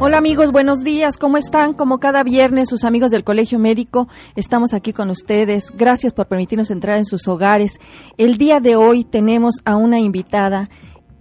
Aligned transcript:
Hola 0.00 0.18
amigos, 0.18 0.52
buenos 0.52 0.84
días, 0.84 1.16
¿cómo 1.16 1.38
están? 1.38 1.72
Como 1.72 1.98
cada 1.98 2.22
viernes, 2.22 2.68
sus 2.68 2.84
amigos 2.84 3.10
del 3.10 3.24
Colegio 3.24 3.58
Médico, 3.58 4.06
estamos 4.36 4.72
aquí 4.72 4.92
con 4.92 5.10
ustedes. 5.10 5.72
Gracias 5.76 6.14
por 6.14 6.28
permitirnos 6.28 6.70
entrar 6.70 6.98
en 6.98 7.04
sus 7.04 7.26
hogares. 7.26 7.80
El 8.16 8.38
día 8.38 8.60
de 8.60 8.76
hoy 8.76 9.02
tenemos 9.02 9.56
a 9.64 9.74
una 9.74 9.98
invitada 9.98 10.68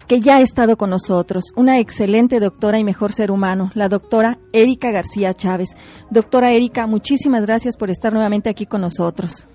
que 0.08 0.22
ya 0.22 0.38
ha 0.38 0.42
estado 0.42 0.78
con 0.78 0.92
nosotros, 0.92 1.46
una 1.56 1.80
excelente 1.80 2.40
doctora 2.40 2.78
y 2.78 2.84
mejor 2.84 3.14
ser 3.14 3.32
humano, 3.32 3.72
la 3.74 3.90
doctora 3.90 4.38
Erika 4.54 4.92
García 4.92 5.34
Chávez. 5.34 5.70
Doctora 6.12 6.52
Erika, 6.52 6.86
muchísimas 6.86 7.48
gracias 7.48 7.78
por 7.78 7.90
estar 7.90 8.14
nuevamente 8.14 8.48
aquí 8.48 8.68
con 8.68 8.82
nosotros. 8.82 9.48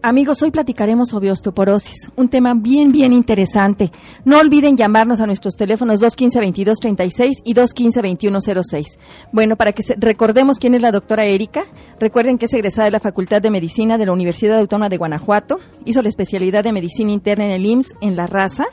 Amigos, 0.00 0.42
hoy 0.42 0.52
platicaremos 0.52 1.08
sobre 1.08 1.32
osteoporosis, 1.32 2.12
un 2.14 2.28
tema 2.28 2.54
bien, 2.54 2.92
bien 2.92 3.12
interesante. 3.12 3.90
No 4.24 4.38
olviden 4.38 4.76
llamarnos 4.76 5.20
a 5.20 5.26
nuestros 5.26 5.56
teléfonos 5.56 6.00
215-2236 6.00 7.42
y 7.44 7.54
215-2106. 7.54 8.96
Bueno, 9.32 9.56
para 9.56 9.72
que 9.72 9.82
recordemos 9.96 10.60
quién 10.60 10.74
es 10.74 10.82
la 10.82 10.92
doctora 10.92 11.24
Erika, 11.24 11.64
recuerden 11.98 12.38
que 12.38 12.44
es 12.44 12.54
egresada 12.54 12.84
de 12.84 12.92
la 12.92 13.00
Facultad 13.00 13.42
de 13.42 13.50
Medicina 13.50 13.98
de 13.98 14.06
la 14.06 14.12
Universidad 14.12 14.60
Autónoma 14.60 14.88
de 14.88 14.98
Guanajuato, 14.98 15.58
hizo 15.84 16.00
la 16.00 16.10
especialidad 16.10 16.62
de 16.62 16.72
Medicina 16.72 17.10
Interna 17.10 17.46
en 17.46 17.50
el 17.50 17.66
IMSS 17.66 17.94
en 18.00 18.14
La 18.14 18.28
Raza, 18.28 18.66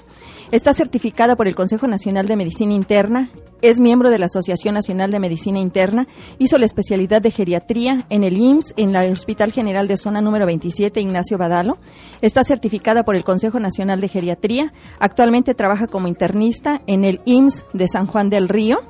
Está 0.51 0.73
certificada 0.73 1.35
por 1.35 1.47
el 1.47 1.55
Consejo 1.55 1.87
Nacional 1.87 2.27
de 2.27 2.35
Medicina 2.35 2.73
Interna, 2.73 3.31
es 3.61 3.79
miembro 3.79 4.11
de 4.11 4.19
la 4.19 4.27
Asociación 4.27 4.75
Nacional 4.75 5.09
de 5.09 5.19
Medicina 5.19 5.59
Interna, 5.59 6.07
hizo 6.37 6.57
la 6.59 6.65
especialidad 6.65 7.21
de 7.21 7.31
geriatría 7.31 8.05
en 8.09 8.23
el 8.23 8.37
IMSS, 8.37 8.73
en 8.77 8.95
el 8.95 9.13
Hospital 9.13 9.51
General 9.51 9.87
de 9.87 9.97
Zona 9.97 10.21
número 10.21 10.45
27, 10.45 11.01
Ignacio 11.01 11.39
Badalo. 11.39 11.77
Está 12.21 12.43
certificada 12.43 13.03
por 13.03 13.15
el 13.15 13.23
Consejo 13.23 13.59
Nacional 13.59 14.01
de 14.01 14.07
Geriatría. 14.07 14.71
Actualmente 14.99 15.55
trabaja 15.55 15.87
como 15.87 16.07
internista 16.07 16.81
en 16.85 17.05
el 17.05 17.21
IMSS 17.25 17.65
de 17.73 17.87
San 17.87 18.05
Juan 18.05 18.29
del 18.29 18.47
Río 18.47 18.81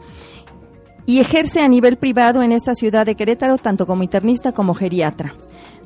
y 1.05 1.19
ejerce 1.19 1.61
a 1.61 1.67
nivel 1.67 1.97
privado 1.97 2.41
en 2.41 2.51
esta 2.51 2.75
ciudad 2.75 3.05
de 3.05 3.15
Querétaro, 3.15 3.57
tanto 3.57 3.85
como 3.85 4.03
internista 4.03 4.51
como 4.51 4.73
geriatra. 4.73 5.35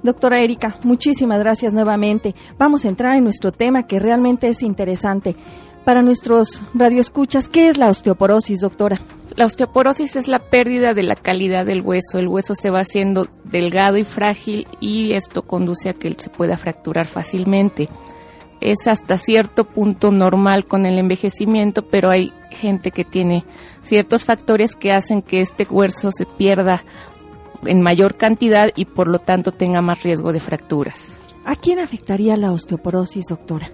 Doctora 0.02 0.40
Erika, 0.40 0.78
muchísimas 0.84 1.40
gracias 1.40 1.74
nuevamente. 1.74 2.34
Vamos 2.58 2.86
a 2.86 2.90
entrar 2.90 3.16
en 3.16 3.24
nuestro 3.24 3.52
tema 3.52 3.84
que 3.84 4.00
realmente 4.00 4.48
es 4.48 4.62
interesante. 4.62 5.36
Para 5.84 6.02
nuestros 6.02 6.62
radioescuchas, 6.74 7.50
¿qué 7.50 7.68
es 7.68 7.78
la 7.78 7.90
osteoporosis, 7.90 8.62
doctora? 8.62 9.02
La 9.36 9.46
osteoporosis 9.46 10.16
es 10.16 10.28
la 10.28 10.40
pérdida 10.40 10.94
de 10.94 11.04
la 11.04 11.16
calidad 11.16 11.66
del 11.66 11.82
hueso. 11.82 12.20
El 12.20 12.28
hueso 12.28 12.56
se 12.56 12.70
va 12.70 12.82
haciendo 12.82 13.28
delgado 13.44 13.98
y 13.98 14.04
frágil 14.04 14.68
y 14.80 15.14
esto 15.14 15.42
conduce 15.42 15.90
a 15.90 15.94
que 15.94 16.16
se 16.18 16.30
pueda 16.30 16.58
fracturar 16.58 17.08
fácilmente. 17.08 17.90
Es 18.62 18.88
hasta 18.88 19.18
cierto 19.18 19.64
punto 19.64 20.12
normal 20.12 20.66
con 20.66 20.86
el 20.86 20.98
envejecimiento, 20.98 21.82
pero 21.82 22.10
hay 22.10 22.34
gente 22.52 22.92
que 22.92 23.06
tiene 23.06 23.46
ciertos 23.82 24.26
factores 24.26 24.76
que 24.76 24.92
hacen 24.92 25.22
que 25.22 25.42
este 25.42 25.66
hueso 25.70 26.12
se 26.12 26.26
pierda 26.26 26.84
en 27.66 27.82
mayor 27.82 28.16
cantidad 28.16 28.70
y 28.76 28.86
por 28.86 29.08
lo 29.08 29.20
tanto 29.20 29.52
tenga 29.52 29.82
más 29.82 30.04
riesgo 30.04 30.34
de 30.34 30.40
fracturas. 30.40 31.18
¿A 31.46 31.56
quién 31.56 31.80
afectaría 31.80 32.36
la 32.36 32.52
osteoporosis, 32.52 33.26
doctora? 33.30 33.72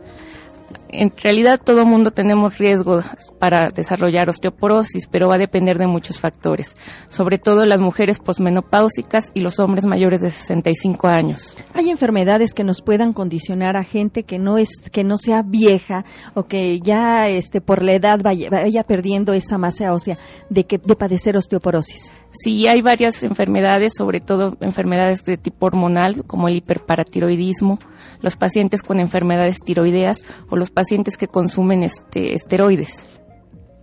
En 0.89 1.11
realidad 1.21 1.59
todo 1.63 1.81
el 1.81 1.87
mundo 1.87 2.11
tenemos 2.11 2.57
riesgo 2.57 3.01
para 3.39 3.69
desarrollar 3.69 4.29
osteoporosis, 4.29 5.07
pero 5.07 5.27
va 5.27 5.35
a 5.35 5.39
depender 5.39 5.77
de 5.77 5.87
muchos 5.87 6.19
factores, 6.19 6.75
sobre 7.09 7.37
todo 7.37 7.65
las 7.65 7.79
mujeres 7.79 8.19
posmenopáusicas 8.19 9.31
y 9.33 9.41
los 9.41 9.59
hombres 9.59 9.85
mayores 9.85 10.21
de 10.21 10.31
65 10.31 11.07
años. 11.07 11.55
Hay 11.73 11.89
enfermedades 11.89 12.53
que 12.53 12.63
nos 12.63 12.81
puedan 12.81 13.13
condicionar 13.13 13.77
a 13.77 13.83
gente 13.83 14.23
que 14.23 14.39
no 14.39 14.57
es 14.57 14.69
que 14.91 15.03
no 15.03 15.17
sea 15.17 15.43
vieja 15.43 16.05
o 16.33 16.43
que 16.43 16.79
ya 16.79 17.27
este 17.27 17.61
por 17.61 17.83
la 17.83 17.93
edad 17.93 18.19
vaya, 18.23 18.49
vaya 18.49 18.83
perdiendo 18.83 19.33
esa 19.33 19.57
masa 19.57 19.93
ósea 19.93 20.17
de 20.49 20.65
que 20.65 20.77
de 20.77 20.95
padecer 20.95 21.37
osteoporosis. 21.37 22.13
Sí, 22.31 22.67
hay 22.67 22.81
varias 22.81 23.23
enfermedades, 23.23 23.93
sobre 23.95 24.19
todo 24.19 24.57
enfermedades 24.59 25.23
de 25.23 25.37
tipo 25.37 25.67
hormonal 25.67 26.25
como 26.25 26.49
el 26.49 26.55
hiperparatiroidismo, 26.55 27.79
los 28.21 28.35
pacientes 28.35 28.81
con 28.81 28.99
enfermedades 28.99 29.59
tiroideas 29.61 30.23
o 30.49 30.55
los 30.55 30.71
pacientes 30.71 31.17
que 31.17 31.27
consumen 31.27 31.83
este, 31.83 32.33
esteroides. 32.33 33.05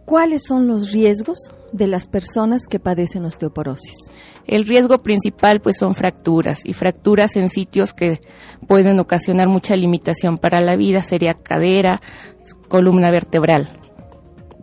¿Cuáles 0.05 0.43
son 0.45 0.67
los 0.67 0.93
riesgos 0.93 1.39
de 1.73 1.87
las 1.87 2.09
personas 2.09 2.67
que 2.67 2.79
padecen 2.79 3.25
osteoporosis? 3.25 3.95
El 4.47 4.67
riesgo 4.67 5.03
principal 5.03 5.61
pues 5.61 5.77
son 5.79 5.95
fracturas 5.95 6.65
y 6.65 6.73
fracturas 6.73 7.37
en 7.37 7.49
sitios 7.49 7.93
que 7.93 8.21
pueden 8.67 8.99
ocasionar 8.99 9.49
mucha 9.49 9.77
limitación 9.77 10.39
para 10.39 10.61
la 10.61 10.77
vida, 10.77 11.03
sería 11.03 11.35
cadera, 11.35 12.01
columna 12.69 13.11
vertebral. 13.11 13.79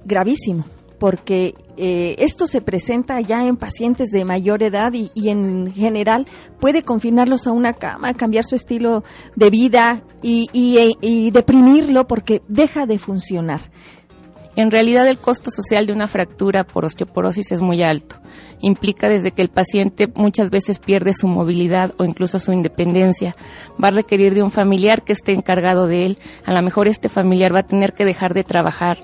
Gravísimo 0.04 0.66
porque 1.00 1.56
eh, 1.78 2.16
esto 2.20 2.46
se 2.46 2.62
presenta 2.62 3.22
ya 3.22 3.46
en 3.46 3.58
pacientes 3.58 4.10
de 4.12 4.26
mayor 4.26 4.62
edad 4.62 4.92
y, 4.94 5.12
en 5.30 5.74
general 5.74 6.28
puede 6.60 6.84
confinarlos 6.84 7.48
a 7.48 7.52
una 7.52 7.74
cama, 7.74 8.14
cambiar 8.14 8.44
su 8.44 8.56
estilo 8.56 9.04
de 9.36 9.50
vida 9.50 10.04
y, 10.22 10.50
y 10.54 11.32
deprimirlo 11.32 12.06
porque 12.06 12.42
deja 12.48 12.86
de 12.86 13.00
funcionar. 13.00 13.62
En 14.60 14.72
realidad 14.72 15.08
el 15.08 15.20
costo 15.20 15.52
social 15.52 15.86
de 15.86 15.94
una 15.94 16.10
fractura 16.10 16.66
por 16.66 16.84
osteoporosis 16.84 17.54
es 17.54 17.62
muy 17.62 17.82
alto. 17.82 18.18
Implica 18.60 19.08
desde 19.08 19.32
que 19.32 19.42
el 19.42 19.48
paciente 19.48 20.12
muchas 20.16 20.50
veces 20.50 20.80
pierde 20.80 21.14
su 21.14 21.30
movilidad 21.30 21.94
o 21.98 22.04
incluso 22.04 22.42
su 22.42 22.52
independencia. 22.52 23.36
Va 23.82 23.88
a 23.88 23.92
requerir 23.92 24.34
de 24.34 24.44
un 24.44 24.52
familiar 24.52 25.04
que 25.04 25.14
esté 25.14 25.32
encargado 25.32 25.88
de 25.88 26.06
él. 26.06 26.18
A 26.46 26.54
lo 26.54 26.62
mejor 26.62 26.90
este 26.90 27.08
familiar 27.08 27.56
va 27.56 27.60
a 27.60 27.68
tener 27.68 27.94
que 27.94 28.04
dejar 28.04 28.34
de 28.34 28.44
trabajar 28.44 28.98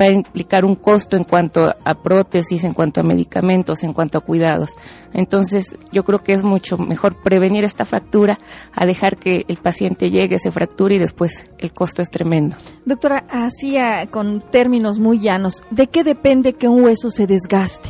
va 0.00 0.06
a 0.06 0.10
implicar 0.10 0.64
un 0.64 0.76
costo 0.76 1.16
en 1.16 1.24
cuanto 1.24 1.74
a 1.84 1.94
prótesis, 2.02 2.64
en 2.64 2.72
cuanto 2.72 3.00
a 3.00 3.04
medicamentos, 3.04 3.82
en 3.82 3.92
cuanto 3.92 4.18
a 4.18 4.20
cuidados. 4.22 4.70
Entonces, 5.12 5.76
yo 5.92 6.04
creo 6.04 6.20
que 6.20 6.32
es 6.32 6.42
mucho 6.42 6.78
mejor 6.78 7.20
prevenir 7.22 7.64
esta 7.64 7.84
fractura 7.84 8.38
a 8.72 8.86
dejar 8.86 9.18
que 9.18 9.44
el 9.48 9.58
paciente 9.58 10.10
llegue, 10.10 10.38
se 10.38 10.50
fracture 10.50 10.94
y 10.94 10.98
después 10.98 11.50
el 11.58 11.72
costo 11.72 12.00
es 12.00 12.10
tremendo. 12.10 12.56
Doctora, 12.84 13.26
así 13.28 13.76
con 14.10 14.42
términos 14.50 14.98
muy 14.98 15.20
llanos, 15.20 15.62
¿de 15.70 15.88
qué 15.88 16.02
depende 16.02 16.54
que 16.54 16.68
un 16.68 16.84
hueso 16.84 17.10
se 17.10 17.26
desgaste? 17.26 17.88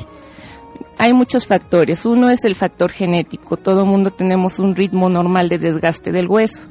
Hay 0.98 1.15
muchos 1.15 1.47
factores. 1.47 2.04
Uno 2.04 2.28
es 2.28 2.44
el 2.44 2.54
factor 2.54 2.91
genético. 2.91 3.56
Todo 3.56 3.87
mundo 3.87 4.10
tenemos 4.10 4.59
un 4.59 4.75
ritmo 4.75 5.09
normal 5.09 5.48
de 5.48 5.59
desgaste 5.59 6.12
del 6.12 6.28
hueso, 6.28 6.62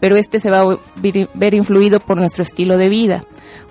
pero 0.00 0.16
este 0.16 0.40
se 0.40 0.50
va 0.50 0.60
a 0.60 0.78
ver 1.34 1.54
influido 1.54 2.00
por 2.00 2.16
nuestro 2.16 2.42
estilo 2.42 2.78
de 2.78 2.88
vida 2.88 3.26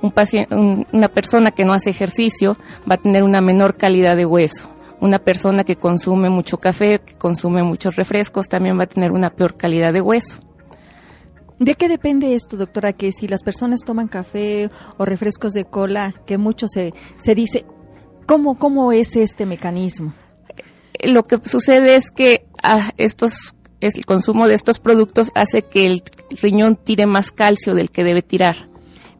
un 0.05 0.11
paciente, 0.11 0.55
una 0.55 1.09
persona 1.09 1.51
que 1.51 1.65
no 1.65 1.73
hace 1.73 1.89
ejercicio 1.89 2.57
va 2.89 2.95
a 2.95 3.01
tener 3.01 3.23
una 3.23 3.41
menor 3.41 3.75
calidad 3.75 4.15
de 4.15 4.25
hueso. 4.25 4.69
Una 5.01 5.19
persona 5.19 5.63
que 5.63 5.75
consume 5.75 6.29
mucho 6.29 6.57
café, 6.57 6.99
que 6.99 7.15
consume 7.15 7.63
muchos 7.63 7.95
refrescos, 7.95 8.47
también 8.47 8.79
va 8.79 8.83
a 8.83 8.87
tener 8.87 9.11
una 9.11 9.31
peor 9.31 9.57
calidad 9.57 9.91
de 9.91 10.01
hueso. 10.01 10.39
¿De 11.59 11.75
qué 11.75 11.87
depende 11.87 12.35
esto, 12.35 12.57
doctora? 12.57 12.93
Que 12.93 13.11
si 13.11 13.27
las 13.27 13.43
personas 13.43 13.81
toman 13.81 14.07
café 14.07 14.69
o 14.97 15.05
refrescos 15.05 15.53
de 15.53 15.65
cola, 15.65 16.13
que 16.25 16.37
mucho 16.37 16.67
se, 16.67 16.93
se 17.17 17.35
dice, 17.35 17.65
¿cómo, 18.25 18.57
¿cómo 18.57 18.91
es 18.91 19.15
este 19.15 19.45
mecanismo? 19.45 20.13
Lo 21.03 21.23
que 21.23 21.39
sucede 21.43 21.95
es 21.95 22.11
que 22.11 22.45
ah, 22.61 22.91
estos, 22.97 23.53
el 23.79 24.05
consumo 24.05 24.47
de 24.47 24.55
estos 24.55 24.79
productos 24.79 25.31
hace 25.35 25.63
que 25.63 25.85
el 25.85 26.03
riñón 26.41 26.77
tire 26.77 27.05
más 27.05 27.31
calcio 27.31 27.73
del 27.73 27.89
que 27.89 28.03
debe 28.03 28.21
tirar 28.21 28.69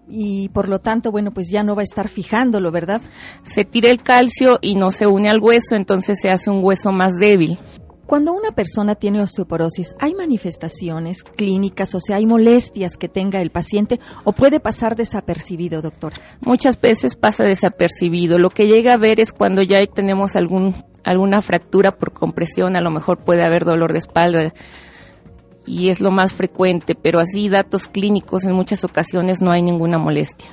y 0.08 0.50
por 0.50 0.70
lo 0.70 0.80
tanto, 0.80 1.12
bueno, 1.12 1.32
pues 1.32 1.50
ya 1.50 1.64
no 1.64 1.76
va 1.76 1.82
a 1.82 1.84
estar 1.84 2.10
fijándolo, 2.10 2.72
¿verdad? 2.72 3.02
Se 3.44 3.66
tira 3.66 3.90
el 3.90 4.02
calcio 4.02 4.60
y 4.62 4.76
no 4.76 4.92
se 4.92 5.08
une 5.08 5.30
al 5.30 5.40
hueso, 5.40 5.76
entonces 5.76 6.20
se 6.22 6.30
hace 6.30 6.50
un 6.50 6.64
hueso 6.64 6.92
más 6.92 7.18
débil. 7.18 7.58
Cuando 8.06 8.34
una 8.34 8.52
persona 8.52 8.94
tiene 8.94 9.20
osteoporosis, 9.20 9.96
¿hay 10.00 10.14
manifestaciones 10.14 11.24
clínicas, 11.24 11.96
o 11.96 12.00
sea, 12.00 12.18
hay 12.18 12.28
molestias 12.28 12.98
que 12.98 13.10
tenga 13.10 13.42
el 13.42 13.50
paciente 13.50 14.00
o 14.24 14.32
puede 14.32 14.60
pasar 14.60 14.96
desapercibido, 14.96 15.82
doctor? 15.82 16.14
Muchas 16.42 16.80
veces 16.80 17.16
pasa 17.16 17.44
desapercibido. 17.46 18.38
Lo 18.38 18.52
que 18.52 18.68
llega 18.68 18.94
a 18.94 18.98
ver 18.98 19.20
es 19.20 19.32
cuando 19.32 19.64
ya 19.64 19.84
tenemos 19.88 20.36
algún, 20.36 20.76
alguna 21.04 21.42
fractura 21.42 21.98
por 21.98 22.14
compresión, 22.14 22.76
a 22.76 22.82
lo 22.82 22.92
mejor 22.92 23.24
puede 23.24 23.44
haber 23.44 23.66
dolor 23.66 23.92
de 23.92 24.00
espalda, 24.00 24.54
y 25.66 25.90
es 25.90 26.00
lo 26.00 26.12
más 26.12 26.34
frecuente, 26.34 26.96
pero 26.96 27.20
así 27.20 27.50
datos 27.50 27.88
clínicos 27.88 28.44
en 28.44 28.54
muchas 28.54 28.84
ocasiones 28.84 29.42
no 29.42 29.52
hay 29.52 29.62
ninguna 29.62 29.98
molestia. 29.98 30.50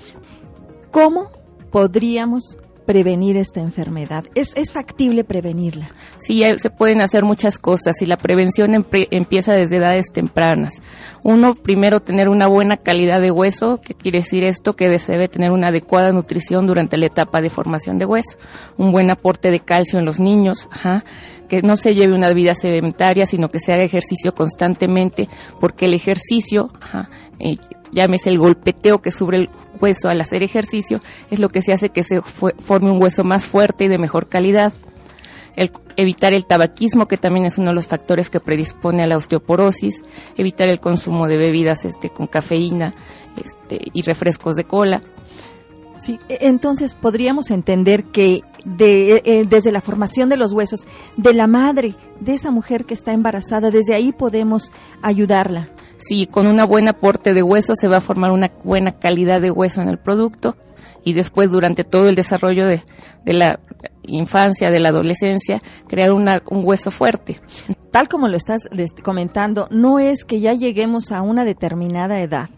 ¿Cómo 0.90 1.30
podríamos 1.70 2.58
prevenir 2.86 3.36
esta 3.36 3.60
enfermedad? 3.60 4.24
¿Es, 4.34 4.52
es 4.56 4.72
factible 4.72 5.24
prevenirla? 5.24 5.90
Sí, 6.18 6.42
se 6.56 6.70
pueden 6.70 7.00
hacer 7.00 7.24
muchas 7.24 7.58
cosas 7.58 8.00
y 8.02 8.06
la 8.06 8.16
prevención 8.16 8.84
empieza 9.10 9.54
desde 9.54 9.76
edades 9.76 10.12
tempranas. 10.12 10.82
Uno, 11.24 11.54
primero, 11.54 12.00
tener 12.00 12.28
una 12.28 12.48
buena 12.48 12.76
calidad 12.76 13.20
de 13.20 13.30
hueso. 13.30 13.80
¿Qué 13.82 13.94
quiere 13.94 14.18
decir 14.18 14.44
esto? 14.44 14.74
Que 14.74 14.88
debe 14.88 15.28
tener 15.28 15.52
una 15.52 15.68
adecuada 15.68 16.12
nutrición 16.12 16.66
durante 16.66 16.96
la 16.96 17.06
etapa 17.06 17.40
de 17.40 17.50
formación 17.50 17.98
de 17.98 18.06
hueso. 18.06 18.36
Un 18.76 18.92
buen 18.92 19.10
aporte 19.10 19.50
de 19.50 19.60
calcio 19.60 19.98
en 19.98 20.04
los 20.04 20.20
niños. 20.20 20.68
Ajá 20.70 21.04
que 21.52 21.60
no 21.60 21.76
se 21.76 21.94
lleve 21.94 22.14
una 22.14 22.32
vida 22.32 22.54
sedentaria, 22.54 23.26
sino 23.26 23.50
que 23.50 23.58
se 23.58 23.75
haga 23.75 23.82
ejercicio 23.82 24.32
constantemente, 24.32 25.28
porque 25.60 25.84
el 25.84 25.93
ejercicio, 25.93 26.70
eh, 27.38 27.56
llámese 27.90 28.31
el 28.31 28.38
golpeteo 28.38 29.02
que 29.02 29.10
sube 29.10 29.37
el 29.37 29.50
hueso 29.78 30.08
al 30.08 30.22
hacer 30.22 30.43
ejercicio, 30.43 31.00
es 31.31 31.40
lo 31.40 31.50
que 31.50 31.60
se 31.60 31.75
hace 31.75 31.90
que 31.90 32.04
se 32.04 32.22
forme 32.22 32.90
un 32.90 33.02
hueso 33.02 33.22
más 33.22 33.44
fuerte 33.44 33.84
y 33.84 33.88
de 33.88 33.99
mejor 33.99 34.31
calidad. 34.31 34.72
El, 35.54 35.72
evitar 35.99 36.32
el 36.32 36.46
tabaquismo, 36.46 37.06
que 37.06 37.19
también 37.19 37.44
es 37.44 37.58
uno 37.58 37.69
de 37.69 37.75
los 37.75 37.87
factores 37.87 38.31
que 38.31 38.40
predispone 38.40 39.02
a 39.02 39.06
la 39.06 39.19
osteoporosis, 39.19 40.00
evitar 40.38 40.70
el 40.70 40.81
consumo 40.81 41.28
de 41.28 41.37
bebidas 41.37 41.84
este, 41.84 42.08
con 42.08 42.28
cafeína 42.28 42.94
este, 43.37 43.78
y 43.93 44.00
refrescos 44.00 44.56
de 44.56 44.64
cola. 44.64 45.02
Sí, 45.98 46.18
e, 46.28 46.38
entonces 46.42 46.94
podríamos 46.94 47.50
entender 47.50 48.04
que 48.04 48.42
de, 48.64 49.22
eh, 49.24 49.44
desde 49.48 49.72
la 49.72 49.80
formación 49.80 50.28
de 50.28 50.36
los 50.36 50.52
huesos 50.52 50.86
de 51.16 51.34
la 51.34 51.46
madre, 51.46 51.94
de 52.20 52.34
esa 52.34 52.50
mujer 52.50 52.84
que 52.84 52.94
está 52.94 53.12
embarazada, 53.12 53.70
desde 53.70 53.94
ahí 53.94 54.12
podemos 54.12 54.72
ayudarla. 55.02 55.68
Sí, 55.98 56.26
con 56.26 56.46
un 56.46 56.64
buen 56.66 56.88
aporte 56.88 57.34
de 57.34 57.42
hueso 57.42 57.74
se 57.76 57.88
va 57.88 57.98
a 57.98 58.00
formar 58.00 58.32
una 58.32 58.50
buena 58.64 58.98
calidad 58.98 59.40
de 59.40 59.50
hueso 59.50 59.80
en 59.82 59.88
el 59.88 59.98
producto 59.98 60.56
y 61.04 61.14
después 61.14 61.50
durante 61.50 61.84
todo 61.84 62.08
el 62.08 62.14
desarrollo 62.14 62.66
de, 62.66 62.82
de 63.24 63.32
la 63.32 63.60
infancia, 64.02 64.70
de 64.70 64.80
la 64.80 64.88
adolescencia, 64.88 65.62
crear 65.88 66.12
un 66.12 66.26
hueso 66.64 66.90
fuerte. 66.90 67.40
Tal 67.90 68.08
como 68.08 68.28
lo 68.28 68.36
estás 68.36 68.68
comentando, 69.02 69.68
no 69.70 69.98
es 69.98 70.24
que 70.24 70.40
ya 70.40 70.54
lleguemos 70.54 71.12
a 71.12 71.22
una 71.22 71.44
determinada 71.44 72.20
edad 72.20 72.50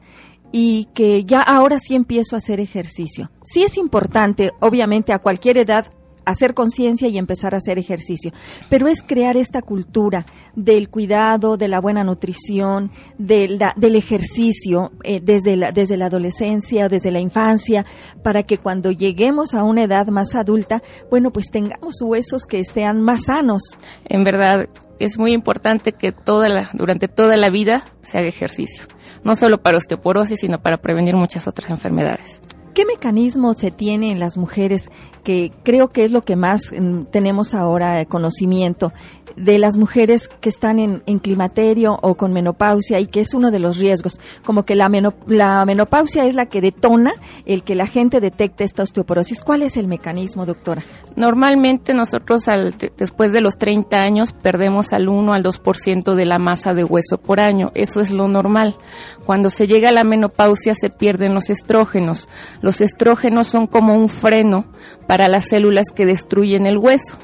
y 0.57 0.85
que 0.95 1.25
ya 1.25 1.41
ahora 1.41 1.81
sí 1.81 1.97
empiezo 1.97 2.37
a 2.37 2.39
hacer 2.39 2.61
ejercicio. 2.61 3.29
Sí 3.43 3.65
es 3.65 3.77
importante, 3.77 4.53
obviamente, 4.61 5.13
a 5.13 5.19
cualquier 5.19 5.59
edad 5.59 5.87
hacer 6.25 6.55
conciencia 6.55 7.09
y 7.09 7.19
empezar 7.19 7.55
a 7.55 7.57
hacer 7.57 7.77
ejercicio. 7.77 8.33
Pero 8.71 8.87
es 8.87 9.03
crear 9.03 9.37
esta 9.37 9.63
cultura 9.63 10.25
del 10.55 10.91
cuidado, 10.91 11.57
de 11.57 11.67
la 11.67 11.81
buena 11.81 12.05
nutrición, 12.05 12.93
del, 13.19 13.59
del 13.75 13.97
ejercicio 13.97 14.93
eh, 15.03 15.21
desde, 15.21 15.57
la, 15.57 15.73
desde 15.73 15.97
la 15.97 16.07
adolescencia, 16.07 16.89
desde 16.89 17.11
la 17.11 17.19
infancia, 17.19 17.85
para 18.23 18.45
que 18.45 18.59
cuando 18.59 18.93
lleguemos 18.93 19.55
a 19.55 19.65
una 19.65 19.83
edad 19.83 20.07
más 20.07 20.37
adulta, 20.37 20.85
bueno, 21.11 21.33
pues 21.33 21.51
tengamos 21.51 22.01
huesos 22.01 22.45
que 22.47 22.61
estén 22.61 23.03
más 23.03 23.25
sanos. 23.25 23.63
En 24.05 24.23
verdad, 24.23 24.69
es 25.01 25.19
muy 25.19 25.33
importante 25.33 25.91
que 25.91 26.13
toda 26.13 26.49
la, 26.49 26.71
durante 26.75 27.09
toda 27.09 27.37
la 27.37 27.51
vida 27.51 27.93
se 28.03 28.19
haga 28.19 28.29
ejercicio. 28.29 28.85
No 29.25 29.35
solo 29.37 29.59
para 29.59 29.79
osteoporosis, 29.79 30.41
sino 30.41 30.59
para 30.59 30.77
prevenir 30.77 31.17
muchas 31.17 31.49
otras 31.49 31.71
enfermedades. 31.71 32.41
¿Qué 32.75 32.85
mecanismo 32.85 33.55
se 33.55 33.71
tiene 33.71 34.11
en 34.11 34.19
las 34.19 34.37
mujeres 34.37 34.91
que 35.23 35.53
creo 35.63 35.89
que 35.89 36.05
es 36.05 36.13
lo 36.13 36.23
que 36.23 36.37
más 36.37 36.73
mm, 36.73 37.05
tenemos 37.05 37.55
ahora 37.55 38.05
conocimiento 38.05 38.93
de 39.37 39.59
las 39.59 39.77
mujeres 39.77 40.29
que 40.41 40.49
están 40.49 40.79
en, 40.79 41.01
climaterio 41.19 41.99
o 42.03 42.15
con 42.15 42.33
menopausia 42.33 43.01
y 43.01 43.07
que 43.07 43.21
es 43.21 43.35
uno 43.35 43.51
de 43.51 43.59
los 43.59 43.79
riesgos, 43.79 44.21
como 44.45 44.65
que 44.65 44.75
la, 44.75 44.91
la 45.27 45.65
menopausia 45.65 46.25
es 46.25 46.35
la 46.35 46.47
que 46.47 46.61
detona 46.61 47.15
el 47.47 47.63
que 47.63 47.75
la 47.75 47.87
gente 47.87 48.21
detecte 48.21 48.65
esta 48.65 48.83
osteoporosis. 48.83 49.43
¿Cuál 49.43 49.63
es 49.63 49.77
el 49.77 49.89
mecanismo, 49.89 50.47
doctora? 50.47 50.85
Normalmente 51.17 51.95
nosotros 51.95 52.49
al, 52.49 52.77
después 52.97 53.33
de 53.33 53.41
los 53.41 53.57
30 53.57 53.97
años 53.97 54.33
perdemos 54.33 54.93
al 54.93 55.09
1 55.09 55.33
al 55.33 55.43
2% 55.43 56.15
de 56.15 56.25
la 56.25 56.39
masa 56.39 56.75
de 56.75 56.85
hueso 56.85 57.19
por 57.19 57.41
año. 57.41 57.71
Eso 57.75 58.01
es 58.01 58.11
lo 58.11 58.29
normal. 58.29 58.77
Cuando 59.25 59.51
se 59.51 59.67
llega 59.67 59.89
a 59.89 59.93
la 59.93 60.05
menopausia 60.05 60.75
se 60.75 60.91
pierden 60.91 61.35
los 61.35 61.51
estrógenos. 61.51 62.29
Los 62.65 62.81
estrógenos 62.81 63.49
son 63.49 63.67
como 63.67 63.93
un 63.95 64.09
freno 64.09 64.65
para 65.07 65.29
las 65.29 65.45
células 65.45 65.89
que 65.95 66.07
destruyen 66.07 66.65
el 66.65 66.79
hueso 66.79 67.19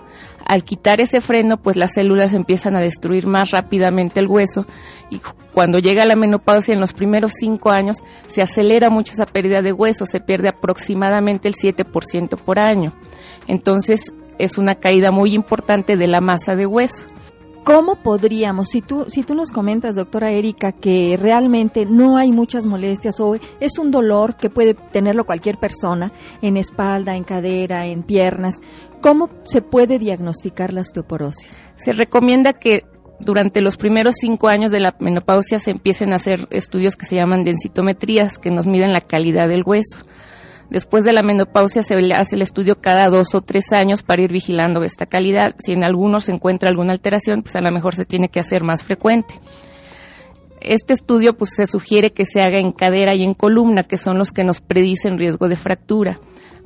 al 0.45 0.65
quitar 0.65 1.01
ese 1.01 1.23
freno, 1.23 1.57
pues 1.63 1.77
las 1.77 1.95
células 1.95 2.35
empiezan 2.35 2.77
a 2.77 2.81
destruir 2.81 3.27
más 3.27 3.53
rápidamente 3.53 4.21
el 4.21 4.27
hueso 4.27 4.67
y 5.09 5.23
cuando 5.55 5.79
llega 5.79 6.05
la 6.05 6.15
menopausia 6.15 6.75
en 6.75 6.81
los 6.81 6.93
primeros 6.93 7.33
cinco 7.39 7.71
años 7.71 8.03
se 8.27 8.43
acelera 8.43 8.91
mucho 8.91 9.15
esa 9.15 9.25
pérdida 9.25 9.63
de 9.63 9.73
hueso, 9.73 10.05
se 10.05 10.21
pierde 10.21 10.49
aproximadamente 10.49 11.49
el 11.49 11.55
7% 11.55 12.37
por 12.37 12.59
año. 12.59 12.93
Entonces 13.47 14.13
es 14.39 14.59
una 14.59 14.75
caída 14.75 15.11
muy 15.11 15.35
importante 15.35 15.97
de 15.97 16.07
la 16.07 16.21
masa 16.21 16.55
de 16.55 16.67
hueso. 16.67 17.07
¿Cómo 17.65 17.97
podríamos, 17.97 18.69
si 18.71 18.81
tú, 18.81 19.05
si 19.09 19.23
tú 19.23 19.35
nos 19.35 19.53
comentas, 19.53 19.95
doctora 19.95 20.31
Erika, 20.31 20.73
que 20.73 21.19
realmente 21.21 21.85
no 21.85 22.17
hay 22.17 22.33
muchas 22.33 22.65
molestias 22.65 23.21
o 23.21 23.37
es 23.61 23.79
un 23.79 23.91
dolor 23.91 24.37
que 24.37 24.49
puede 24.49 24.75
tenerlo 24.75 25.27
cualquier 25.27 25.59
persona 25.59 26.11
en 26.41 26.57
espalda, 26.57 27.17
en 27.17 27.25
cadera, 27.25 27.87
en 27.87 28.03
piernas, 28.03 28.61
¿cómo 29.03 29.29
se 29.45 29.61
puede 29.61 29.99
diagnosticar 29.99 30.73
la 30.73 30.81
osteoporosis? 30.81 31.61
Se 31.77 31.93
recomienda 31.93 32.55
que 32.55 32.85
durante 33.21 33.61
los 33.61 33.77
primeros 33.77 34.17
cinco 34.19 34.49
años 34.49 34.73
de 34.73 34.81
la 34.81 34.97
menopausia 34.99 35.59
se 35.59 35.71
empiecen 35.71 36.13
a 36.13 36.17
hacer 36.17 36.49
estudios 36.51 36.97
que 36.97 37.05
se 37.05 37.17
llaman 37.17 37.45
densitometrías, 37.45 38.39
que 38.39 38.51
nos 38.51 38.67
miden 38.67 38.95
la 38.95 39.03
calidad 39.03 39.49
del 39.49 39.65
hueso. 39.65 39.99
Después 40.71 41.05
de 41.05 41.13
la 41.13 41.23
menopausia 41.23 41.83
se 41.83 41.95
hace 42.15 42.37
el 42.37 42.43
estudio 42.43 42.81
cada 42.81 43.11
dos 43.11 43.35
o 43.35 43.41
tres 43.41 43.73
años 43.73 44.05
para 44.05 44.23
ir 44.23 44.33
vigilando 44.33 44.85
esta 44.85 45.05
calidad. 45.05 45.55
Si 45.59 45.73
en 45.73 45.83
algunos 45.83 46.25
se 46.25 46.33
encuentra 46.33 46.71
alguna 46.71 46.93
alteración, 46.93 47.43
pues 47.43 47.57
a 47.57 47.61
lo 47.61 47.73
mejor 47.73 47.97
se 47.97 48.05
tiene 48.05 48.29
que 48.29 48.39
hacer 48.39 48.63
más 48.63 48.85
frecuente. 48.85 49.35
Este 50.61 50.93
estudio 50.93 51.37
pues 51.37 51.55
se 51.57 51.67
sugiere 51.67 52.13
que 52.13 52.25
se 52.25 52.41
haga 52.41 52.59
en 52.59 52.71
cadera 52.71 53.15
y 53.15 53.25
en 53.25 53.35
columna, 53.35 53.83
que 53.83 53.97
son 53.97 54.19
los 54.19 54.31
que 54.31 54.45
nos 54.45 54.61
predicen 54.61 55.19
riesgo 55.19 55.49
de 55.49 55.57
fractura. 55.57 56.21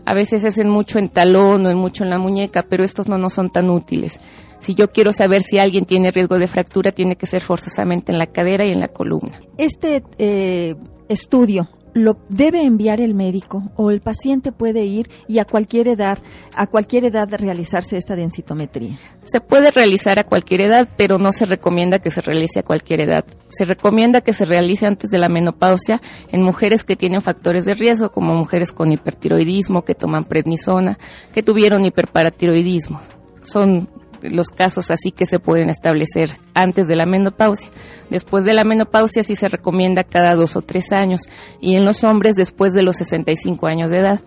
A 0.04 0.12
veces 0.12 0.44
hacen 0.44 0.68
mucho 0.68 0.98
en 0.98 1.08
talón 1.08 1.64
o 1.64 1.70
en 1.70 1.78
mucho 1.78 2.04
en 2.04 2.10
la 2.10 2.18
muñeca, 2.18 2.66
pero 2.68 2.84
estos 2.84 3.08
no 3.08 3.16
nos 3.16 3.32
son 3.32 3.50
tan 3.50 3.70
útiles. 3.70 4.20
Si 4.58 4.74
yo 4.74 4.90
quiero 4.90 5.12
saber 5.12 5.42
si 5.42 5.58
alguien 5.58 5.86
tiene 5.86 6.10
riesgo 6.10 6.38
de 6.38 6.48
fractura, 6.48 6.92
tiene 6.92 7.16
que 7.16 7.26
ser 7.26 7.40
forzosamente 7.40 8.12
en 8.12 8.18
la 8.18 8.26
cadera 8.26 8.66
y 8.66 8.72
en 8.72 8.80
la 8.80 8.88
columna. 8.88 9.40
Este 9.56 10.02
eh, 10.18 10.74
estudio 11.08 11.68
lo 11.94 12.18
debe 12.28 12.62
enviar 12.62 13.00
el 13.00 13.14
médico 13.14 13.70
o 13.76 13.90
el 13.90 14.00
paciente 14.00 14.52
puede 14.52 14.84
ir 14.84 15.08
y 15.28 15.38
a 15.38 15.44
cualquier 15.44 15.88
edad, 15.88 16.18
a 16.56 16.66
cualquier 16.66 17.04
edad 17.04 17.28
realizarse 17.32 17.96
esta 17.96 18.16
densitometría. 18.16 18.98
Se 19.24 19.40
puede 19.40 19.70
realizar 19.70 20.18
a 20.18 20.24
cualquier 20.24 20.62
edad, 20.62 20.88
pero 20.96 21.18
no 21.18 21.32
se 21.32 21.46
recomienda 21.46 22.00
que 22.00 22.10
se 22.10 22.20
realice 22.20 22.60
a 22.60 22.64
cualquier 22.64 23.00
edad. 23.00 23.24
Se 23.48 23.64
recomienda 23.64 24.20
que 24.20 24.32
se 24.32 24.44
realice 24.44 24.86
antes 24.86 25.10
de 25.10 25.18
la 25.18 25.28
menopausia 25.28 26.00
en 26.30 26.42
mujeres 26.42 26.82
que 26.82 26.96
tienen 26.96 27.22
factores 27.22 27.64
de 27.64 27.74
riesgo, 27.74 28.10
como 28.10 28.34
mujeres 28.34 28.72
con 28.72 28.90
hipertiroidismo, 28.92 29.82
que 29.82 29.94
toman 29.94 30.24
prednisona, 30.24 30.98
que 31.32 31.42
tuvieron 31.42 31.84
hiperparatiroidismo. 31.84 33.00
Son 33.40 33.88
los 34.22 34.48
casos 34.48 34.90
así 34.90 35.12
que 35.12 35.26
se 35.26 35.38
pueden 35.38 35.70
establecer 35.70 36.38
antes 36.54 36.88
de 36.88 36.96
la 36.96 37.06
menopausia. 37.06 37.70
Después 38.14 38.44
de 38.44 38.54
la 38.54 38.62
menopausia 38.62 39.24
sí 39.24 39.34
se 39.34 39.48
recomienda 39.48 40.04
cada 40.04 40.36
dos 40.36 40.54
o 40.54 40.62
tres 40.62 40.92
años 40.92 41.22
y 41.60 41.74
en 41.74 41.84
los 41.84 42.04
hombres 42.04 42.36
después 42.36 42.72
de 42.72 42.84
los 42.84 42.94
65 42.98 43.66
años 43.66 43.90
de 43.90 43.98
edad. 43.98 44.20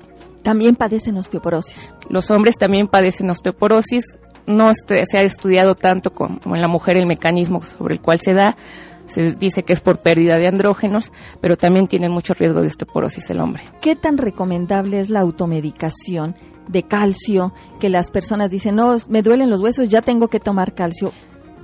También 0.44 0.76
padecen 0.76 1.16
osteoporosis. 1.16 1.96
Los 2.10 2.30
hombres 2.30 2.58
también 2.58 2.90
padecen 2.90 3.30
osteoporosis. 3.30 4.18
No 4.46 4.74
se 4.74 5.18
ha 5.18 5.22
estudiado 5.22 5.76
tanto 5.76 6.12
como 6.12 6.54
en 6.54 6.62
la 6.62 6.68
mujer 6.68 6.98
el 6.98 7.06
mecanismo 7.06 7.64
sobre 7.64 7.94
el 7.94 8.02
cual 8.02 8.20
se 8.20 8.34
da. 8.34 8.58
Se 9.06 9.34
dice 9.36 9.64
que 9.64 9.72
es 9.72 9.80
por 9.80 10.00
pérdida 10.00 10.38
de 10.38 10.48
andrógenos, 10.48 11.14
pero 11.40 11.56
también 11.56 11.88
tiene 11.88 12.10
mucho 12.10 12.34
riesgo 12.34 12.60
de 12.60 12.68
osteoporosis 12.68 13.30
el 13.30 13.40
hombre. 13.40 13.64
¿Qué 13.80 13.96
tan 13.96 14.18
recomendable 14.18 15.00
es 15.00 15.10
la 15.10 15.22
automedicación 15.22 16.36
de 16.68 16.84
calcio 16.84 17.54
que 17.80 17.88
las 17.88 18.12
personas 18.12 18.50
dicen, 18.50 18.76
no, 18.76 18.98
me 19.08 19.22
duelen 19.22 19.50
los 19.50 19.62
huesos, 19.62 19.88
ya 19.88 20.02
tengo 20.02 20.28
que 20.28 20.42
tomar 20.42 20.74
calcio? 20.74 21.14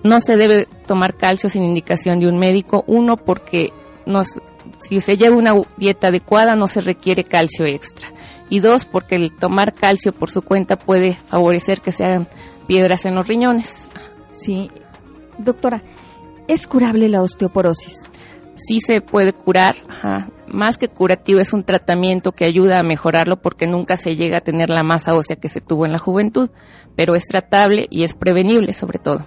No 0.04 0.20
se 0.20 0.36
debe 0.36 0.68
tomar 0.86 1.16
calcio 1.16 1.50
sin 1.50 1.64
indicación 1.64 2.20
de 2.20 2.28
un 2.28 2.38
médico. 2.38 2.84
Uno, 2.88 3.18
porque 3.18 3.72
si 4.78 5.00
se 5.00 5.18
lleva 5.18 5.36
una 5.36 5.54
dieta 5.78 6.08
adecuada 6.08 6.56
no 6.56 6.68
se 6.68 6.82
requiere 6.82 7.24
calcio 7.24 7.66
extra. 7.66 8.10
Y 8.50 8.60
dos, 8.60 8.86
porque 8.86 9.16
el 9.16 9.32
tomar 9.32 9.74
calcio 9.74 10.12
por 10.12 10.30
su 10.30 10.42
cuenta 10.42 10.78
puede 10.78 11.14
favorecer 11.14 11.82
que 11.82 11.92
se 11.92 12.06
hagan 12.06 12.28
piedras 12.68 13.06
en 13.06 13.16
los 13.16 13.28
riñones. 13.28 13.90
Sí. 14.32 14.70
Doctora, 15.38 15.82
¿es 16.48 16.68
curable 16.68 17.10
la 17.10 17.22
osteoporosis? 17.22 18.10
Sí 18.56 18.80
se 18.80 19.02
puede 19.02 19.34
curar, 19.34 19.78
más 20.48 20.78
que 20.78 20.88
curativo 20.88 21.40
es 21.40 21.54
un 21.54 21.64
tratamiento 21.64 22.34
que 22.34 22.46
ayuda 22.46 22.80
a 22.80 22.84
mejorarlo 22.84 23.42
porque 23.42 23.66
nunca 23.66 23.98
se 23.98 24.16
llega 24.16 24.38
a 24.38 24.42
tener 24.42 24.70
la 24.70 24.84
masa 24.84 25.16
ósea 25.16 25.38
que 25.38 25.50
se 25.50 25.60
tuvo 25.60 25.88
en 25.88 25.92
la 25.92 25.98
juventud, 25.98 26.52
pero 26.96 27.16
es 27.16 27.26
tratable 27.26 27.88
y 27.90 28.04
es 28.04 28.14
prevenible 28.14 28.74
sobre 28.74 29.00
todo. 29.00 29.26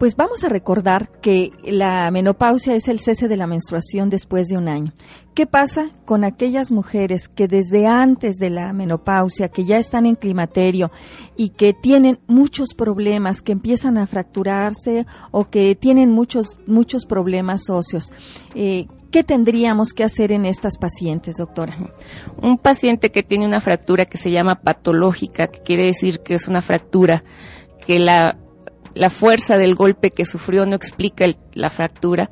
Pues 0.00 0.16
vamos 0.16 0.44
a 0.44 0.48
recordar 0.48 1.10
que 1.20 1.52
la 1.62 2.10
menopausia 2.10 2.74
es 2.74 2.88
el 2.88 3.00
cese 3.00 3.28
de 3.28 3.36
la 3.36 3.46
menstruación 3.46 4.08
después 4.08 4.48
de 4.48 4.56
un 4.56 4.66
año. 4.66 4.94
¿Qué 5.34 5.44
pasa 5.44 5.90
con 6.06 6.24
aquellas 6.24 6.72
mujeres 6.72 7.28
que 7.28 7.48
desde 7.48 7.86
antes 7.86 8.36
de 8.36 8.48
la 8.48 8.72
menopausia, 8.72 9.50
que 9.50 9.66
ya 9.66 9.76
están 9.76 10.06
en 10.06 10.14
climaterio 10.14 10.90
y 11.36 11.50
que 11.50 11.74
tienen 11.74 12.18
muchos 12.26 12.72
problemas, 12.72 13.42
que 13.42 13.52
empiezan 13.52 13.98
a 13.98 14.06
fracturarse 14.06 15.04
o 15.32 15.50
que 15.50 15.74
tienen 15.74 16.10
muchos, 16.12 16.58
muchos 16.66 17.04
problemas 17.04 17.68
óseos? 17.68 18.10
Eh, 18.54 18.86
¿Qué 19.10 19.22
tendríamos 19.22 19.92
que 19.92 20.04
hacer 20.04 20.32
en 20.32 20.46
estas 20.46 20.78
pacientes, 20.78 21.36
doctora? 21.36 21.76
Un 22.42 22.56
paciente 22.56 23.12
que 23.12 23.22
tiene 23.22 23.44
una 23.44 23.60
fractura 23.60 24.06
que 24.06 24.16
se 24.16 24.30
llama 24.30 24.62
patológica, 24.62 25.48
que 25.48 25.60
quiere 25.60 25.84
decir 25.84 26.20
que 26.20 26.32
es 26.32 26.48
una 26.48 26.62
fractura 26.62 27.22
que 27.86 27.98
la 27.98 28.38
la 28.94 29.10
fuerza 29.10 29.58
del 29.58 29.74
golpe 29.74 30.10
que 30.10 30.24
sufrió 30.24 30.66
no 30.66 30.76
explica 30.76 31.26
la 31.54 31.70
fractura. 31.70 32.30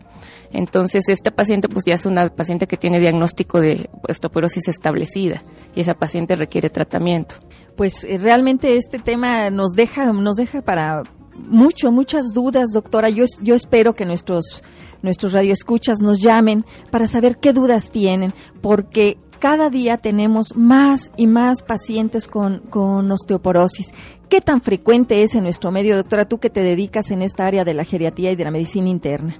Entonces, 0.51 1.09
esta 1.09 1.31
paciente 1.31 1.69
pues 1.69 1.85
ya 1.85 1.95
es 1.95 2.07
una 2.07 2.29
paciente 2.29 2.67
que 2.67 2.77
tiene 2.77 3.01
diagnóstico 3.01 3.61
de 3.61 3.91
osteoporosis 4.09 4.69
establecida 4.69 5.43
y 5.75 5.81
esa 5.81 5.95
paciente 5.95 6.37
requiere 6.37 6.71
tratamiento. 6.71 7.37
Pues 7.77 8.03
eh, 8.05 8.19
realmente 8.19 8.77
este 8.77 8.99
tema 8.99 9.51
nos 9.51 9.73
deja 9.73 10.13
nos 10.13 10.37
deja 10.37 10.63
para 10.63 11.03
mucho 11.35 11.93
muchas 11.93 12.33
dudas, 12.33 12.71
doctora. 12.73 13.11
Yo 13.11 13.25
yo 13.43 13.55
espero 13.55 13.95
que 13.95 14.07
nuestros 14.07 14.63
nuestros 15.03 15.33
radioescuchas 15.33 16.01
nos 16.01 16.21
llamen 16.21 16.65
para 16.91 17.07
saber 17.07 17.39
qué 17.39 17.53
dudas 17.53 17.91
tienen, 17.91 18.35
porque 18.61 19.19
cada 19.39 19.71
día 19.71 19.97
tenemos 19.97 20.57
más 20.57 21.11
y 21.17 21.27
más 21.27 21.63
pacientes 21.63 22.27
con, 22.29 22.61
con 22.71 23.11
osteoporosis. 23.11 23.93
¿Qué 24.29 24.41
tan 24.41 24.61
frecuente 24.61 25.23
es 25.23 25.35
en 25.35 25.45
nuestro 25.45 25.71
medio, 25.71 25.97
doctora, 25.97 26.27
tú 26.27 26.39
que 26.39 26.51
te 26.51 26.63
dedicas 26.63 27.11
en 27.11 27.23
esta 27.23 27.47
área 27.47 27.65
de 27.65 27.75
la 27.75 27.85
geriatría 27.85 28.33
y 28.33 28.37
de 28.37 28.45
la 28.45 28.51
medicina 28.51 28.89
interna? 28.89 29.39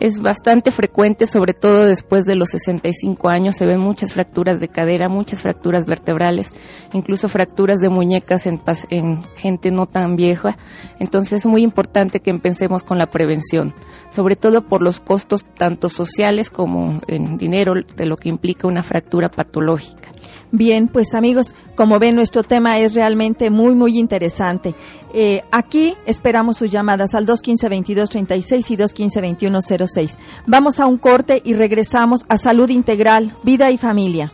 es 0.00 0.20
bastante 0.20 0.70
frecuente, 0.70 1.26
sobre 1.26 1.52
todo 1.52 1.86
después 1.86 2.24
de 2.24 2.36
los 2.36 2.50
65 2.50 3.28
años. 3.28 3.56
Se 3.56 3.66
ven 3.66 3.80
muchas 3.80 4.12
fracturas 4.12 4.60
de 4.60 4.68
cadera, 4.68 5.08
muchas 5.08 5.42
fracturas 5.42 5.86
vertebrales, 5.86 6.52
incluso 6.92 7.28
fracturas 7.28 7.80
de 7.80 7.88
muñecas 7.88 8.46
en, 8.46 8.62
en 8.90 9.24
gente 9.34 9.70
no 9.70 9.86
tan 9.86 10.16
vieja. 10.16 10.56
Entonces 10.98 11.40
es 11.40 11.46
muy 11.46 11.62
importante 11.62 12.20
que 12.20 12.30
empecemos 12.30 12.82
con 12.82 12.98
la 12.98 13.08
prevención, 13.08 13.74
sobre 14.10 14.36
todo 14.36 14.62
por 14.62 14.82
los 14.82 15.00
costos 15.00 15.44
tanto 15.44 15.88
sociales 15.88 16.50
como 16.50 17.00
en 17.08 17.36
dinero 17.36 17.74
de 17.96 18.06
lo 18.06 18.16
que 18.16 18.28
implica 18.28 18.68
una 18.68 18.82
fractura 18.82 19.30
patológica. 19.30 20.08
Bien, 20.50 20.88
pues 20.88 21.14
amigos, 21.14 21.54
como 21.74 21.98
ven, 21.98 22.14
nuestro 22.14 22.42
tema 22.42 22.78
es 22.78 22.94
realmente 22.94 23.50
muy, 23.50 23.74
muy 23.74 23.98
interesante. 23.98 24.74
Eh, 25.12 25.42
aquí 25.50 25.94
esperamos 26.06 26.56
sus 26.56 26.70
llamadas 26.70 27.14
al 27.14 27.26
215-2236 27.26 28.70
y 28.70 28.76
215-2106. 28.76 30.18
Vamos 30.46 30.80
a 30.80 30.86
un 30.86 30.96
corte 30.96 31.42
y 31.44 31.52
regresamos 31.52 32.24
a 32.28 32.38
Salud 32.38 32.70
Integral, 32.70 33.34
Vida 33.44 33.70
y 33.70 33.76
Familia. 33.76 34.32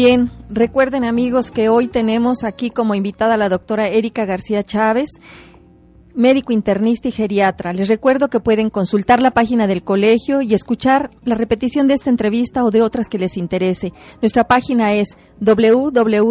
Bien, 0.00 0.30
recuerden 0.48 1.04
amigos 1.04 1.50
que 1.50 1.68
hoy 1.68 1.88
tenemos 1.88 2.44
aquí 2.44 2.70
como 2.70 2.94
invitada 2.94 3.34
a 3.34 3.36
la 3.36 3.48
doctora 3.48 3.88
Erika 3.88 4.26
García 4.26 4.62
Chávez, 4.62 5.10
médico 6.14 6.52
internista 6.52 7.08
y 7.08 7.10
geriatra. 7.10 7.72
Les 7.72 7.88
recuerdo 7.88 8.28
que 8.28 8.38
pueden 8.38 8.70
consultar 8.70 9.20
la 9.20 9.32
página 9.32 9.66
del 9.66 9.82
colegio 9.82 10.40
y 10.40 10.54
escuchar 10.54 11.10
la 11.24 11.34
repetición 11.34 11.88
de 11.88 11.94
esta 11.94 12.10
entrevista 12.10 12.62
o 12.64 12.70
de 12.70 12.80
otras 12.82 13.08
que 13.08 13.18
les 13.18 13.36
interese. 13.36 13.92
Nuestra 14.22 14.44
página 14.44 14.92
es 14.92 15.16
www.cmqro.org. 15.40 16.28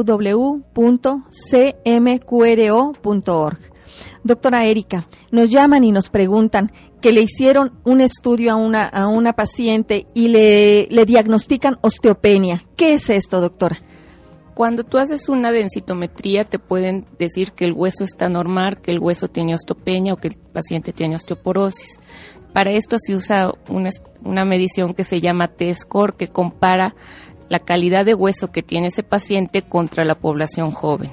Doctora 4.28 4.66
Erika, 4.66 5.08
nos 5.32 5.50
llaman 5.50 5.86
y 5.86 5.92
nos 5.92 6.10
preguntan 6.10 6.72
que 7.02 7.14
le 7.14 7.22
hicieron 7.22 7.72
un 7.86 8.02
estudio 8.02 8.52
a 8.52 8.56
una, 8.56 8.86
a 8.86 9.08
una 9.08 9.34
paciente 9.34 10.06
y 10.14 10.28
le, 10.28 10.88
le 10.92 11.06
diagnostican 11.06 11.78
osteopenia. 11.82 12.66
¿Qué 12.76 12.94
es 12.94 13.10
esto, 13.10 13.40
doctora? 13.40 13.80
Cuando 14.54 14.84
tú 14.84 14.98
haces 14.98 15.30
una 15.30 15.52
densitometría 15.52 16.44
te 16.44 16.60
pueden 16.60 17.06
decir 17.18 17.54
que 17.54 17.64
el 17.64 17.74
hueso 17.74 18.04
está 18.04 18.28
normal, 18.28 18.82
que 18.82 18.92
el 18.92 19.00
hueso 19.00 19.30
tiene 19.30 19.54
osteopenia 19.54 20.14
o 20.14 20.18
que 20.18 20.30
el 20.30 20.36
paciente 20.36 20.92
tiene 20.92 21.16
osteoporosis. 21.16 22.00
Para 22.54 22.72
esto 22.72 22.98
se 23.00 23.16
usa 23.16 23.54
una, 23.70 23.92
una 24.24 24.44
medición 24.44 24.94
que 24.94 25.04
se 25.04 25.22
llama 25.22 25.48
T-score 25.48 26.18
que 26.18 26.28
compara 26.28 26.96
la 27.48 27.60
calidad 27.60 28.04
de 28.04 28.16
hueso 28.16 28.52
que 28.52 28.64
tiene 28.64 28.88
ese 28.88 29.04
paciente 29.04 29.62
contra 29.62 30.04
la 30.04 30.16
población 30.16 30.72
joven. 30.72 31.12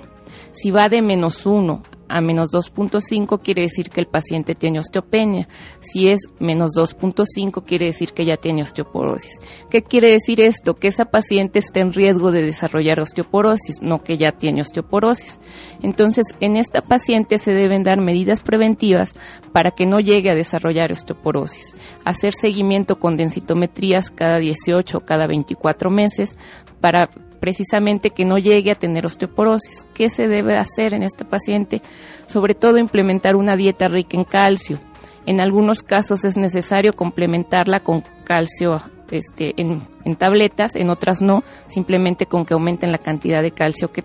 Si 0.52 0.70
va 0.70 0.88
de 0.88 1.02
menos 1.02 1.46
uno 1.46 1.82
a 2.08 2.20
menos 2.20 2.50
2.5 2.52 3.40
quiere 3.40 3.62
decir 3.62 3.90
que 3.90 4.00
el 4.00 4.06
paciente 4.06 4.54
tiene 4.54 4.78
osteopenia. 4.78 5.48
Si 5.80 6.08
es 6.08 6.28
menos 6.38 6.72
2.5 6.76 7.64
quiere 7.64 7.86
decir 7.86 8.12
que 8.12 8.24
ya 8.24 8.36
tiene 8.36 8.62
osteoporosis. 8.62 9.38
¿Qué 9.70 9.82
quiere 9.82 10.10
decir 10.10 10.40
esto? 10.40 10.74
Que 10.74 10.88
esa 10.88 11.06
paciente 11.06 11.58
está 11.58 11.80
en 11.80 11.92
riesgo 11.92 12.30
de 12.30 12.42
desarrollar 12.42 13.00
osteoporosis, 13.00 13.82
no 13.82 14.02
que 14.02 14.18
ya 14.18 14.32
tiene 14.32 14.60
osteoporosis. 14.60 15.38
Entonces, 15.82 16.26
en 16.40 16.56
esta 16.56 16.82
paciente 16.82 17.38
se 17.38 17.52
deben 17.52 17.82
dar 17.82 18.00
medidas 18.00 18.40
preventivas 18.40 19.14
para 19.52 19.70
que 19.70 19.86
no 19.86 20.00
llegue 20.00 20.30
a 20.30 20.34
desarrollar 20.34 20.92
osteoporosis. 20.92 21.74
Hacer 22.04 22.34
seguimiento 22.34 22.98
con 22.98 23.16
densitometrías 23.16 24.10
cada 24.10 24.38
18 24.38 24.98
o 24.98 25.00
cada 25.00 25.26
24 25.26 25.90
meses 25.90 26.36
para 26.80 27.08
precisamente 27.44 28.08
que 28.08 28.24
no 28.24 28.38
llegue 28.38 28.70
a 28.70 28.74
tener 28.74 29.04
osteoporosis. 29.04 29.84
¿Qué 29.92 30.08
se 30.08 30.28
debe 30.28 30.56
hacer 30.56 30.94
en 30.94 31.02
este 31.02 31.26
paciente? 31.26 31.82
Sobre 32.24 32.54
todo 32.54 32.78
implementar 32.78 33.36
una 33.36 33.54
dieta 33.54 33.86
rica 33.86 34.16
en 34.16 34.24
calcio. 34.24 34.80
En 35.26 35.42
algunos 35.42 35.82
casos 35.82 36.24
es 36.24 36.38
necesario 36.38 36.94
complementarla 36.94 37.80
con 37.80 38.02
calcio 38.24 38.80
este, 39.10 39.52
en, 39.58 39.82
tabletas, 40.16 40.74
en 40.74 40.88
otras 40.88 41.20
no, 41.20 41.44
simplemente 41.66 42.24
con 42.24 42.46
que 42.46 42.54
aumenten 42.54 42.90
la 42.90 42.96
cantidad 42.96 43.42
de 43.42 43.50
calcio 43.50 43.92
que, 43.92 44.04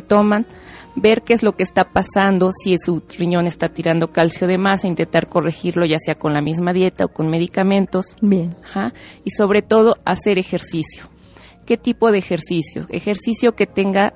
toman 0.00 0.46
ver 0.96 1.22
qué 1.22 1.34
es 1.34 1.44
lo 1.44 1.54
que 1.54 1.62
está 1.62 1.84
pasando, 1.84 2.50
si 2.50 2.76
su 2.76 3.04
riñón 3.16 3.46
está 3.46 3.68
tirando 3.68 4.10
calcio 4.10 4.48
de 4.48 4.58
más, 4.58 4.82
e 4.82 4.88
intentar 4.88 5.28
corregirlo 5.28 5.86
ya 5.86 6.00
sea 6.00 6.16
con 6.16 6.34
la 6.34 6.42
misma 6.42 6.72
dieta 6.72 7.04
o 7.04 7.08
con 7.08 7.30
medicamentos. 7.30 8.16
Bien. 8.20 8.50
Y 9.22 9.30
sobre 9.30 9.62
todo 9.62 9.96
hacer 10.04 10.38
ejercicio. 10.38 11.04
¿Qué 11.70 11.76
tipo 11.76 12.10
de 12.10 12.18
ejercicio? 12.18 12.86
Ejercicio 12.88 13.54
que 13.54 13.64
tenga 13.64 14.14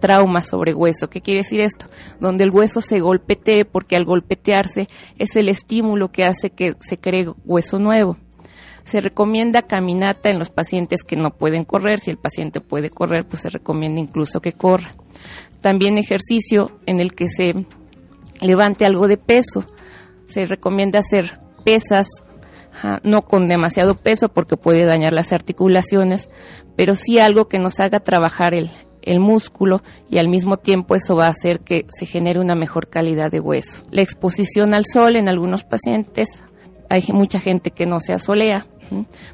trauma 0.00 0.40
sobre 0.40 0.74
hueso. 0.74 1.08
¿Qué 1.08 1.20
quiere 1.20 1.42
decir 1.42 1.60
esto? 1.60 1.86
Donde 2.18 2.42
el 2.42 2.50
hueso 2.50 2.80
se 2.80 2.98
golpetee 2.98 3.64
porque 3.64 3.94
al 3.94 4.04
golpetearse 4.04 4.88
es 5.16 5.36
el 5.36 5.48
estímulo 5.48 6.10
que 6.10 6.24
hace 6.24 6.50
que 6.50 6.74
se 6.80 6.98
cree 6.98 7.28
hueso 7.44 7.78
nuevo. 7.78 8.16
Se 8.82 9.00
recomienda 9.00 9.62
caminata 9.62 10.30
en 10.30 10.40
los 10.40 10.50
pacientes 10.50 11.04
que 11.04 11.14
no 11.14 11.30
pueden 11.30 11.64
correr. 11.64 12.00
Si 12.00 12.10
el 12.10 12.18
paciente 12.18 12.60
puede 12.60 12.90
correr, 12.90 13.24
pues 13.24 13.42
se 13.42 13.50
recomienda 13.50 14.00
incluso 14.00 14.40
que 14.40 14.54
corra. 14.54 14.90
También 15.60 15.96
ejercicio 15.96 16.80
en 16.86 16.98
el 16.98 17.14
que 17.14 17.28
se 17.28 17.66
levante 18.40 18.84
algo 18.84 19.06
de 19.06 19.16
peso. 19.16 19.64
Se 20.26 20.44
recomienda 20.44 20.98
hacer 20.98 21.38
pesas, 21.64 22.08
no 23.02 23.22
con 23.22 23.48
demasiado 23.48 23.96
peso 23.96 24.28
porque 24.28 24.56
puede 24.56 24.84
dañar 24.84 25.12
las 25.12 25.32
articulaciones, 25.32 26.30
pero 26.76 26.94
sí 26.94 27.18
algo 27.18 27.48
que 27.48 27.58
nos 27.58 27.80
haga 27.80 28.00
trabajar 28.00 28.54
el, 28.54 28.70
el 29.02 29.20
músculo 29.20 29.82
y 30.08 30.18
al 30.18 30.28
mismo 30.28 30.56
tiempo 30.56 30.94
eso 30.94 31.16
va 31.16 31.26
a 31.26 31.30
hacer 31.30 31.60
que 31.60 31.86
se 31.88 32.06
genere 32.06 32.40
una 32.40 32.54
mejor 32.54 32.88
calidad 32.88 33.30
de 33.30 33.40
hueso. 33.40 33.82
La 33.90 34.02
exposición 34.02 34.74
al 34.74 34.84
sol 34.86 35.16
en 35.16 35.28
algunos 35.28 35.64
pacientes, 35.64 36.42
hay 36.88 37.04
mucha 37.12 37.38
gente 37.38 37.70
que 37.70 37.86
no 37.86 38.00
se 38.00 38.12
asolea, 38.12 38.66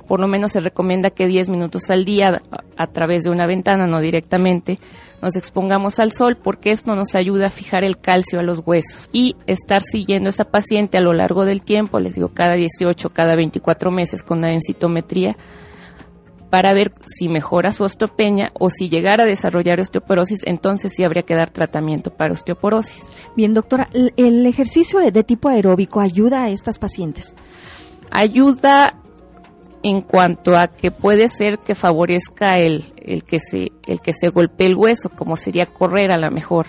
por 0.07 0.21
lo 0.21 0.29
menos 0.29 0.53
se 0.53 0.61
recomienda 0.61 1.11
que 1.11 1.27
10 1.27 1.49
minutos 1.49 1.91
al 1.91 2.05
día 2.05 2.43
a 2.77 2.87
través 2.89 3.25
de 3.25 3.31
una 3.31 3.47
ventana, 3.47 3.87
no 3.87 4.01
directamente, 4.01 4.79
nos 5.23 5.37
expongamos 5.37 5.99
al 5.99 6.13
sol 6.13 6.37
porque 6.37 6.71
esto 6.71 6.95
nos 6.95 7.15
ayuda 7.15 7.47
a 7.47 7.51
fijar 7.51 7.85
el 7.85 7.99
calcio 7.99 8.39
a 8.41 8.43
los 8.43 8.63
huesos 8.65 9.09
y 9.13 9.37
estar 9.47 9.83
siguiendo 9.83 10.29
a 10.29 10.31
esa 10.31 10.45
paciente 10.45 10.99
a 10.99 11.01
lo 11.01 11.13
largo 11.13 11.45
del 11.45 11.63
tiempo, 11.63 12.01
les 12.01 12.15
digo 12.15 12.29
cada 12.29 12.55
18, 12.55 13.11
cada 13.11 13.37
24 13.37 13.91
meses 13.91 14.23
con 14.23 14.41
la 14.41 14.49
densitometría 14.49 15.37
para 16.51 16.73
ver 16.75 16.93
si 17.07 17.29
mejora 17.29 17.73
su 17.73 17.85
osteopenia 17.85 18.53
o 18.55 18.71
si 18.71 18.89
llegara 18.89 19.25
a 19.25 19.27
desarrollar 19.27 19.81
osteoporosis, 19.81 20.43
entonces 20.47 20.93
sí 20.95 21.03
habría 21.03 21.23
que 21.23 21.35
dar 21.35 21.51
tratamiento 21.51 22.11
para 22.11 22.33
osteoporosis. 22.33 23.05
Bien, 23.37 23.53
doctora, 23.53 23.89
¿el 23.93 24.47
ejercicio 24.47 25.01
de 25.01 25.25
tipo 25.25 25.49
aeróbico 25.49 26.01
ayuda 26.01 26.45
a 26.45 26.51
estas 26.51 26.79
pacientes? 26.79 27.35
Ayuda 28.11 28.95
en 29.83 30.01
cuanto 30.03 30.57
a 30.57 30.69
que 30.69 30.91
puede 30.91 31.29
ser 31.29 31.59
que 31.59 31.75
favorezca 31.75 32.59
el, 32.59 32.93
el 32.97 33.25
que 33.25 33.39
se 33.39 33.73
el 33.87 34.01
que 34.01 34.13
se 34.13 34.29
golpee 34.29 34.67
el 34.67 34.77
hueso, 34.77 35.11
como 35.11 35.37
sería 35.37 35.67
correr 35.67 36.11
a 36.11 36.19
lo 36.19 36.31
mejor. 36.31 36.67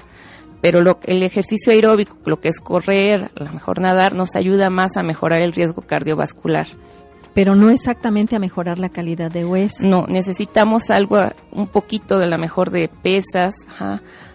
Pero 0.62 0.82
lo, 0.82 1.00
el 1.04 1.22
ejercicio 1.24 1.72
aeróbico, 1.72 2.18
lo 2.26 2.40
que 2.40 2.50
es 2.50 2.60
correr, 2.60 3.32
a 3.36 3.44
lo 3.44 3.52
mejor 3.52 3.80
nadar, 3.80 4.14
nos 4.14 4.36
ayuda 4.36 4.70
más 4.70 4.98
a 4.98 5.04
mejorar 5.04 5.42
el 5.42 5.54
riesgo 5.54 5.84
cardiovascular. 5.84 6.68
Pero 7.36 7.56
no 7.56 7.70
exactamente 7.70 8.36
a 8.36 8.40
mejorar 8.40 8.80
la 8.80 8.90
calidad 8.90 9.30
de 9.30 9.46
hueso. 9.46 9.86
No, 9.86 10.08
necesitamos 10.08 10.90
algo, 10.90 11.18
un 11.52 11.68
poquito 11.68 12.18
de 12.18 12.26
la 12.26 12.40
mejor 12.40 12.72
de 12.72 12.90
pesas, 12.90 13.68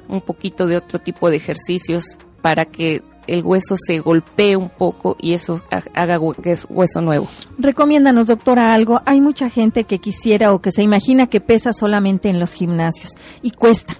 un 0.08 0.20
poquito 0.20 0.68
de 0.68 0.76
otro 0.76 1.00
tipo 1.00 1.28
de 1.28 1.36
ejercicios 1.36 2.18
para 2.42 2.66
que 2.66 3.02
el 3.26 3.42
hueso 3.44 3.76
se 3.78 4.00
golpee 4.00 4.56
un 4.56 4.68
poco 4.68 5.16
y 5.18 5.32
eso 5.32 5.62
haga 5.94 6.18
hueso 6.18 7.00
nuevo. 7.00 7.28
Recomiéndanos, 7.58 8.26
doctora, 8.26 8.74
algo. 8.74 9.00
Hay 9.06 9.20
mucha 9.20 9.48
gente 9.48 9.84
que 9.84 9.98
quisiera 9.98 10.52
o 10.52 10.60
que 10.60 10.72
se 10.72 10.82
imagina 10.82 11.28
que 11.28 11.40
pesa 11.40 11.72
solamente 11.72 12.28
en 12.28 12.40
los 12.40 12.52
gimnasios 12.52 13.12
y 13.40 13.52
cuesta. 13.52 13.96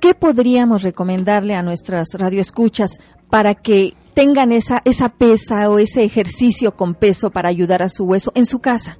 ¿Qué 0.00 0.14
podríamos 0.14 0.82
recomendarle 0.82 1.54
a 1.54 1.62
nuestras 1.62 2.08
radioescuchas 2.14 2.98
para 3.30 3.54
que 3.54 3.94
tengan 4.14 4.50
esa, 4.50 4.82
esa 4.84 5.10
pesa 5.10 5.70
o 5.70 5.78
ese 5.78 6.02
ejercicio 6.02 6.76
con 6.76 6.94
peso 6.94 7.30
para 7.30 7.48
ayudar 7.48 7.82
a 7.82 7.88
su 7.88 8.04
hueso 8.04 8.32
en 8.34 8.46
su 8.46 8.58
casa? 8.58 8.98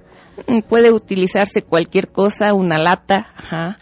Puede 0.68 0.92
utilizarse 0.92 1.62
cualquier 1.62 2.08
cosa, 2.08 2.54
una 2.54 2.78
lata, 2.78 3.26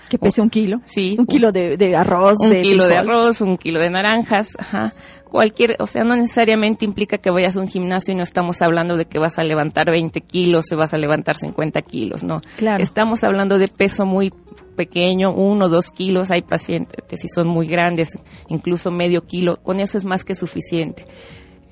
que 0.09 0.19
pese 0.19 0.41
un 0.41 0.51
kilo, 0.51 0.81
sí, 0.85 1.17
un 1.19 1.27
kilo 1.27 1.53
de, 1.53 1.97
arroz, 1.97 2.39
un 2.41 2.63
kilo 2.63 2.87
de 2.87 2.97
arroz, 2.97 3.41
un 3.41 3.57
kilo 3.57 3.81
de 3.81 3.91
naranjas, 3.91 4.57
ajá, 4.59 4.95
cualquier, 5.31 5.77
o 5.79 5.87
sea, 5.87 6.05
no 6.05 6.17
necesariamente 6.17 6.85
implica 6.85 7.19
que 7.19 7.31
vayas 7.31 7.57
a 7.57 7.61
un 7.61 7.69
gimnasio 7.69 8.13
y 8.13 8.17
no 8.17 8.23
estamos 8.23 8.61
hablando 8.63 8.97
de 8.97 9.07
que 9.07 9.19
vas 9.19 9.39
a 9.39 9.45
levantar 9.45 9.91
20 9.91 10.21
kilos 10.23 10.71
o 10.73 10.77
vas 10.77 10.93
a 10.93 10.99
levantar 10.99 11.37
50 11.37 11.81
kilos, 11.83 12.25
no. 12.25 12.43
Claro. 12.57 12.83
Estamos 12.83 13.25
hablando 13.25 13.59
de 13.59 13.69
peso 13.69 14.05
muy 14.05 14.33
pequeño, 14.77 15.33
uno 15.33 15.67
o 15.67 15.69
dos 15.69 15.91
kilos, 15.91 16.31
hay 16.31 16.43
pacientes 16.43 17.05
que 17.09 17.17
si 17.17 17.29
son 17.29 17.47
muy 17.47 17.67
grandes, 17.67 18.19
incluso 18.49 18.91
medio 18.91 19.23
kilo, 19.23 19.59
con 19.63 19.79
eso 19.79 19.99
es 19.99 20.05
más 20.05 20.25
que 20.25 20.35
suficiente. 20.35 21.05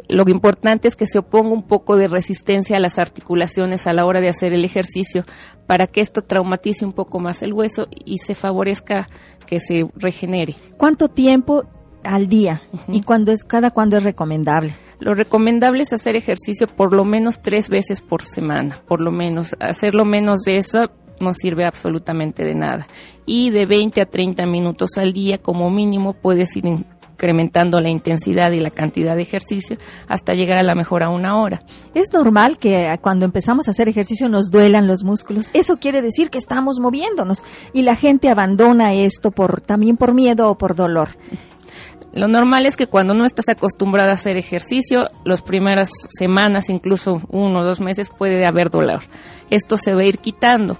Lo 0.08 0.24
importante 0.28 0.88
es 0.88 0.96
que 0.96 1.06
se 1.06 1.18
oponga 1.18 1.50
un 1.50 1.62
poco 1.62 1.96
de 1.96 2.08
resistencia 2.08 2.76
a 2.76 2.80
las 2.80 2.98
articulaciones 2.98 3.86
a 3.86 3.92
la 3.92 4.06
hora 4.06 4.20
de 4.20 4.28
hacer 4.28 4.52
el 4.52 4.64
ejercicio 4.64 5.24
para 5.66 5.86
que 5.86 6.00
esto 6.00 6.22
traumatice 6.22 6.84
un 6.84 6.92
poco 6.92 7.18
más 7.18 7.42
el 7.42 7.52
hueso 7.52 7.88
y 7.90 8.18
se 8.18 8.34
favorezca 8.34 9.08
que 9.46 9.60
se 9.60 9.86
regenere. 9.96 10.54
¿Cuánto 10.76 11.08
tiempo 11.08 11.64
al 12.02 12.28
día 12.28 12.62
y 12.88 13.02
cuándo 13.02 13.32
es 13.32 13.44
cada 13.44 13.70
cuándo 13.70 13.96
es 13.96 14.02
recomendable. 14.02 14.74
Lo 15.00 15.14
recomendable 15.14 15.82
es 15.82 15.92
hacer 15.92 16.16
ejercicio 16.16 16.66
por 16.66 16.92
lo 16.92 17.04
menos 17.04 17.40
tres 17.40 17.68
veces 17.68 18.00
por 18.00 18.22
semana, 18.22 18.80
por 18.88 19.00
lo 19.00 19.12
menos. 19.12 19.54
Hacerlo 19.60 20.04
menos 20.04 20.40
de 20.40 20.56
eso 20.56 20.90
no 21.20 21.32
sirve 21.34 21.64
absolutamente 21.64 22.44
de 22.44 22.54
nada. 22.54 22.86
Y 23.26 23.50
de 23.50 23.66
20 23.66 24.00
a 24.00 24.06
30 24.06 24.46
minutos 24.46 24.96
al 24.96 25.12
día 25.12 25.38
como 25.38 25.70
mínimo 25.70 26.14
puedes 26.14 26.56
ir 26.56 26.64
incrementando 27.18 27.80
la 27.80 27.88
intensidad 27.88 28.52
y 28.52 28.60
la 28.60 28.70
cantidad 28.70 29.16
de 29.16 29.22
ejercicio 29.22 29.76
hasta 30.06 30.34
llegar 30.34 30.56
a 30.56 30.62
la 30.62 30.76
mejor 30.76 31.02
a 31.02 31.10
una 31.10 31.40
hora. 31.42 31.62
Es 31.92 32.12
normal 32.12 32.58
que 32.58 32.96
cuando 33.02 33.24
empezamos 33.24 33.66
a 33.66 33.72
hacer 33.72 33.88
ejercicio 33.88 34.28
nos 34.28 34.52
duelan 34.52 34.86
los 34.86 35.02
músculos. 35.02 35.50
Eso 35.52 35.78
quiere 35.78 36.00
decir 36.00 36.30
que 36.30 36.38
estamos 36.38 36.78
moviéndonos 36.78 37.42
y 37.72 37.82
la 37.82 37.96
gente 37.96 38.30
abandona 38.30 38.94
esto 38.94 39.32
por 39.32 39.60
también 39.60 39.96
por 39.96 40.14
miedo 40.14 40.48
o 40.48 40.56
por 40.56 40.76
dolor. 40.76 41.08
Lo 42.12 42.28
normal 42.28 42.66
es 42.66 42.76
que 42.76 42.86
cuando 42.86 43.14
no 43.14 43.24
estás 43.24 43.48
acostumbrada 43.48 44.12
a 44.12 44.14
hacer 44.14 44.36
ejercicio, 44.36 45.10
las 45.24 45.42
primeras 45.42 45.90
semanas, 46.16 46.70
incluso 46.70 47.20
uno 47.30 47.60
o 47.60 47.64
dos 47.64 47.80
meses, 47.80 48.10
puede 48.16 48.46
haber 48.46 48.70
dolor. 48.70 49.02
Esto 49.50 49.76
se 49.76 49.92
va 49.92 50.02
a 50.02 50.06
ir 50.06 50.18
quitando, 50.18 50.78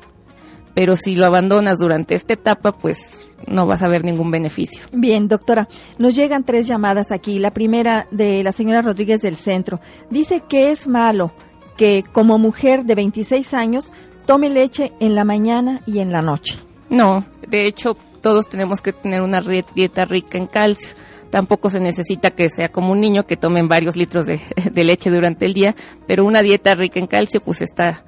pero 0.75 0.95
si 0.95 1.17
lo 1.17 1.27
abandonas 1.27 1.79
durante 1.79 2.15
esta 2.15 2.35
etapa, 2.35 2.73
pues 2.73 3.28
no 3.47 3.67
vas 3.67 3.83
a 3.83 3.89
ver 3.89 4.05
ningún 4.05 4.31
beneficio. 4.31 4.85
Bien, 4.93 5.29
doctora, 5.29 5.69
nos 5.99 6.15
llegan 6.15 6.45
tres 6.45 6.67
llamadas 6.67 7.13
aquí. 7.13 7.39
La 7.39 7.53
primera 7.53 8.07
de 8.11 8.43
la 8.43 8.53
señora 8.53 8.83
Rodríguez 8.83 9.21
del 9.21 9.37
Centro. 9.37 9.81
Dice 10.11 10.43
que 10.49 10.71
es 10.71 10.89
malo 10.89 11.33
que 11.77 12.05
como 12.13 12.39
mujer 12.39 12.85
de 12.85 12.95
26 12.95 13.55
años 13.55 13.93
tome 14.27 14.51
leche 14.51 14.93
en 15.01 15.15
la 15.15 15.25
mañana 15.25 15.81
y 15.87 16.01
en 16.01 16.13
la 16.13 16.23
noche. 16.23 16.57
No, 16.91 17.25
de 17.47 17.67
hecho 17.67 17.97
todos 18.21 18.49
tenemos 18.49 18.83
que 18.83 18.93
tener 18.93 19.23
una 19.23 19.41
dieta 19.75 20.05
rica 20.05 20.37
en 20.37 20.47
calcio 20.47 20.91
Tampoco 21.31 21.69
se 21.69 21.81
necesita 21.81 22.31
que 22.31 22.49
sea 22.49 22.71
como 22.71 22.93
un 22.93 23.01
niño 23.01 23.27
que 23.27 23.37
tomen 23.37 23.69
varios 23.69 23.97
litros 23.97 24.27
de, 24.27 24.41
leche 24.85 25.11
durante 25.11 25.45
el 25.45 25.53
día, 25.53 25.75
pero 26.07 26.25
una 26.25 26.43
dieta 26.43 26.75
rica 26.75 26.99
en 26.99 27.07
calcio 27.07 27.41
pues 27.41 27.61
está 27.61 28.05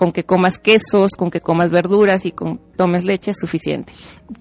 con 0.00 0.12
que 0.12 0.24
comas 0.24 0.58
quesos, 0.58 1.10
con 1.14 1.30
que 1.30 1.40
comas 1.40 1.70
verduras 1.70 2.24
y 2.24 2.32
con 2.32 2.58
tomes 2.74 3.04
leche 3.04 3.32
es 3.32 3.38
suficiente. 3.38 3.92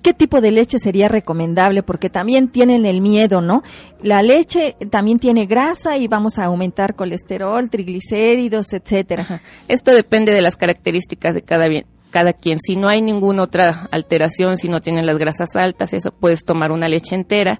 ¿Qué 0.02 0.14
tipo 0.14 0.40
de 0.40 0.52
leche 0.52 0.80
sería 0.80 1.10
recomendable? 1.10 1.84
Porque 1.84 2.10
también 2.10 2.48
tienen 2.48 2.86
el 2.86 3.02
miedo, 3.02 3.42
¿no? 3.42 3.62
La 4.02 4.24
leche 4.24 4.78
también 4.90 5.20
tiene 5.20 5.48
grasa 5.48 5.98
y 5.98 6.08
vamos 6.08 6.40
a 6.40 6.46
aumentar 6.46 6.96
colesterol, 6.96 7.70
triglicéridos, 7.70 8.72
etcétera. 8.72 9.42
Esto 9.68 9.92
depende 9.92 10.32
de 10.32 10.42
las 10.42 10.56
características 10.56 11.36
de 11.36 11.42
cada 11.42 11.68
bien 11.68 11.86
cada 12.10 12.32
quien. 12.32 12.58
Si 12.60 12.78
no 12.78 12.88
hay 12.88 13.02
ninguna 13.02 13.44
otra 13.44 13.90
alteración, 13.92 14.58
si 14.58 14.70
no 14.70 14.80
tienen 14.80 15.06
las 15.06 15.18
grasas 15.18 15.58
altas, 15.58 15.92
eso 15.92 16.12
puedes 16.12 16.46
tomar 16.46 16.72
una 16.72 16.88
leche 16.88 17.16
entera 17.16 17.60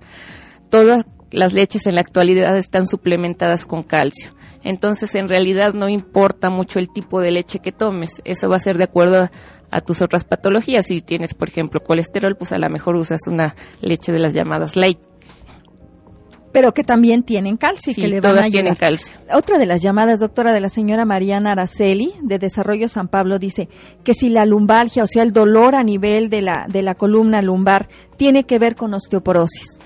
todas 0.70 1.06
las 1.32 1.54
leches 1.54 1.86
en 1.86 1.96
la 1.96 2.02
actualidad 2.02 2.58
están 2.58 2.88
suplementadas 2.88 3.66
con 3.66 3.84
calcio. 3.84 4.32
Entonces, 4.64 5.16
en 5.16 5.30
realidad 5.30 5.74
no 5.74 5.90
importa 5.90 6.50
mucho 6.50 6.80
el 6.80 6.90
tipo 6.90 7.22
de 7.22 7.32
leche 7.32 7.60
que 7.60 7.72
tomes. 7.72 8.22
Eso 8.26 8.50
va 8.50 8.58
a 8.58 8.60
ser 8.60 8.78
de 8.78 8.84
acuerdo 8.86 9.30
a, 9.72 9.82
tus 9.82 10.02
otras 10.02 10.26
patologías. 10.26 10.88
Si 10.88 11.02
tienes, 11.02 11.34
por 11.34 11.48
ejemplo, 11.48 11.82
colesterol, 11.82 12.36
pues 12.36 12.52
a 12.52 12.58
lo 12.58 12.70
mejor 12.70 12.96
usas 12.96 13.28
una 13.28 13.56
leche 13.82 14.12
de 14.12 14.20
las 14.20 14.34
llamadas 14.34 14.76
light. 14.76 15.00
Pero 16.52 16.74
que 16.74 16.84
también 16.84 17.22
tienen 17.22 17.58
calcio 17.58 17.92
y 17.92 17.96
que 17.96 18.08
le 18.08 18.22
van 18.22 18.34
todas 18.34 18.50
tienen 18.50 18.74
calcio. 18.74 19.14
Otra 19.32 19.60
de 19.60 19.68
las 19.68 19.84
llamadas, 19.84 20.20
doctora, 20.20 20.52
de 20.52 20.60
la 20.60 20.70
señora 20.70 21.06
Mariana 21.06 21.52
Araceli, 21.52 22.16
de 22.24 22.40
Desarrollo 22.40 22.88
San 22.88 23.08
Pablo, 23.08 23.38
dice 23.38 23.70
que 24.04 24.16
si 24.16 24.30
la 24.30 24.48
lumbalgia, 24.48 25.04
o 25.04 25.08
sea, 25.08 25.22
el 25.22 25.32
dolor 25.32 25.76
a 25.76 25.84
nivel 25.84 26.32
de 26.32 26.42
la, 26.42 26.66
de 26.68 26.82
la 26.82 26.96
columna 26.96 27.44
lumbar, 27.44 27.88
tiene 28.18 28.46
que 28.46 28.58
ver 28.58 28.76
con 28.76 28.96
osteoporosis. 28.96 29.78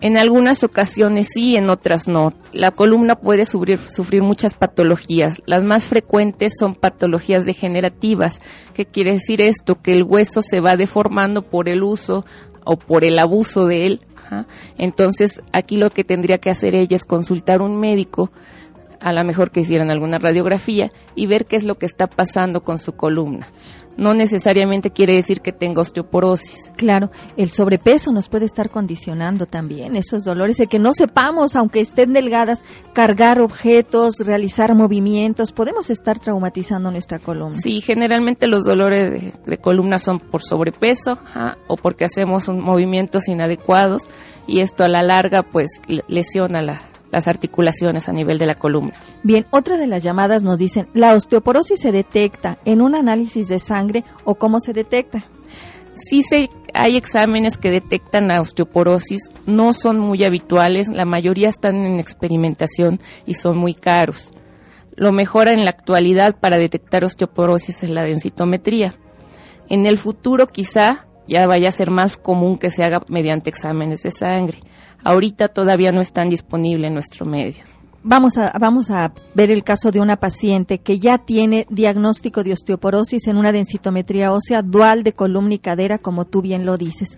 En 0.00 0.18
algunas 0.18 0.64
ocasiones 0.64 1.28
sí, 1.32 1.56
en 1.56 1.70
otras 1.70 2.08
no. 2.08 2.34
La 2.52 2.72
columna 2.72 3.14
puede 3.16 3.46
sufrir, 3.46 3.78
sufrir 3.78 4.22
muchas 4.22 4.54
patologías. 4.54 5.42
Las 5.46 5.64
más 5.64 5.84
frecuentes 5.86 6.54
son 6.58 6.74
patologías 6.74 7.46
degenerativas. 7.46 8.40
¿Qué 8.74 8.84
quiere 8.84 9.12
decir 9.12 9.40
esto? 9.40 9.80
Que 9.80 9.94
el 9.94 10.02
hueso 10.02 10.42
se 10.42 10.60
va 10.60 10.76
deformando 10.76 11.42
por 11.42 11.68
el 11.68 11.82
uso 11.82 12.24
o 12.64 12.76
por 12.76 13.04
el 13.04 13.18
abuso 13.18 13.66
de 13.66 13.86
él. 13.86 14.00
Entonces, 14.78 15.42
aquí 15.52 15.76
lo 15.76 15.90
que 15.90 16.04
tendría 16.04 16.38
que 16.38 16.50
hacer 16.50 16.74
ella 16.74 16.96
es 16.96 17.04
consultar 17.04 17.62
un 17.62 17.78
médico, 17.78 18.30
a 19.00 19.12
lo 19.12 19.22
mejor 19.24 19.50
que 19.50 19.60
hicieran 19.60 19.90
alguna 19.90 20.18
radiografía, 20.18 20.90
y 21.14 21.26
ver 21.26 21.46
qué 21.46 21.56
es 21.56 21.64
lo 21.64 21.76
que 21.76 21.86
está 21.86 22.08
pasando 22.08 22.62
con 22.62 22.78
su 22.78 22.92
columna 22.92 23.48
no 23.96 24.14
necesariamente 24.14 24.90
quiere 24.90 25.14
decir 25.14 25.40
que 25.40 25.52
tenga 25.52 25.82
osteoporosis. 25.82 26.72
Claro, 26.76 27.10
el 27.36 27.50
sobrepeso 27.50 28.12
nos 28.12 28.28
puede 28.28 28.46
estar 28.46 28.70
condicionando 28.70 29.46
también 29.46 29.96
esos 29.96 30.24
dolores, 30.24 30.60
el 30.60 30.68
que 30.68 30.78
no 30.78 30.92
sepamos, 30.92 31.56
aunque 31.56 31.80
estén 31.80 32.12
delgadas, 32.12 32.64
cargar 32.92 33.40
objetos, 33.40 34.16
realizar 34.18 34.74
movimientos, 34.74 35.52
podemos 35.52 35.90
estar 35.90 36.18
traumatizando 36.18 36.90
nuestra 36.90 37.18
columna. 37.18 37.58
Sí, 37.58 37.80
generalmente 37.80 38.46
los 38.46 38.64
dolores 38.64 39.32
de, 39.44 39.58
columna 39.58 39.98
son 39.98 40.18
por 40.18 40.42
sobrepeso 40.42 41.18
o 41.68 41.76
porque 41.76 42.04
hacemos 42.04 42.48
movimientos 42.48 43.28
inadecuados 43.28 44.08
y 44.46 44.60
esto 44.60 44.84
a 44.84 44.88
la 44.88 45.02
larga 45.02 45.42
pues 45.42 45.80
lesiona 46.08 46.60
la, 46.60 46.82
las 47.14 47.28
articulaciones 47.28 48.08
a 48.08 48.12
nivel 48.12 48.38
de 48.38 48.46
la 48.46 48.56
columna. 48.56 48.94
Bien, 49.22 49.46
otra 49.50 49.76
de 49.76 49.86
las 49.86 50.02
llamadas 50.02 50.42
nos 50.42 50.58
dicen, 50.58 50.88
¿la 50.94 51.14
osteoporosis 51.14 51.80
se 51.80 51.92
detecta 51.92 52.58
en 52.64 52.82
un 52.82 52.96
análisis 52.96 53.46
de 53.46 53.60
sangre 53.60 54.04
o 54.24 54.34
cómo 54.34 54.58
se 54.58 54.72
detecta? 54.72 55.24
Sí 55.94 56.24
se, 56.24 56.50
hay 56.74 56.96
exámenes 56.96 57.56
que 57.56 57.70
detectan 57.70 58.26
la 58.26 58.40
osteoporosis, 58.40 59.30
no 59.46 59.72
son 59.72 60.00
muy 60.00 60.24
habituales, 60.24 60.88
la 60.88 61.04
mayoría 61.04 61.48
están 61.48 61.86
en 61.86 62.00
experimentación 62.00 62.98
y 63.26 63.34
son 63.34 63.58
muy 63.58 63.74
caros. 63.74 64.32
Lo 64.96 65.12
mejor 65.12 65.46
en 65.46 65.64
la 65.64 65.70
actualidad 65.70 66.40
para 66.40 66.58
detectar 66.58 67.04
osteoporosis 67.04 67.84
es 67.84 67.90
la 67.90 68.02
densitometría. 68.02 68.96
En 69.68 69.86
el 69.86 69.98
futuro 69.98 70.48
quizá 70.48 71.06
ya 71.28 71.46
vaya 71.46 71.68
a 71.68 71.72
ser 71.72 71.90
más 71.92 72.16
común 72.16 72.58
que 72.58 72.70
se 72.70 72.82
haga 72.82 73.02
mediante 73.06 73.50
exámenes 73.50 74.02
de 74.02 74.10
sangre 74.10 74.58
ahorita 75.04 75.48
todavía 75.48 75.92
no 75.92 76.00
están 76.00 76.30
disponibles 76.30 76.88
en 76.88 76.94
nuestro 76.94 77.26
medio. 77.26 77.62
Vamos 78.02 78.36
a, 78.36 78.52
vamos 78.58 78.90
a 78.90 79.12
ver 79.34 79.50
el 79.50 79.64
caso 79.64 79.90
de 79.90 80.00
una 80.00 80.16
paciente 80.16 80.78
que 80.78 80.98
ya 80.98 81.16
tiene 81.16 81.66
diagnóstico 81.70 82.42
de 82.42 82.52
osteoporosis 82.52 83.28
en 83.28 83.38
una 83.38 83.50
densitometría 83.50 84.32
ósea 84.32 84.60
dual 84.60 85.02
de 85.04 85.14
columna 85.14 85.54
y 85.54 85.58
cadera, 85.58 85.96
como 85.98 86.26
tú 86.26 86.42
bien 86.42 86.66
lo 86.66 86.76
dices. 86.76 87.16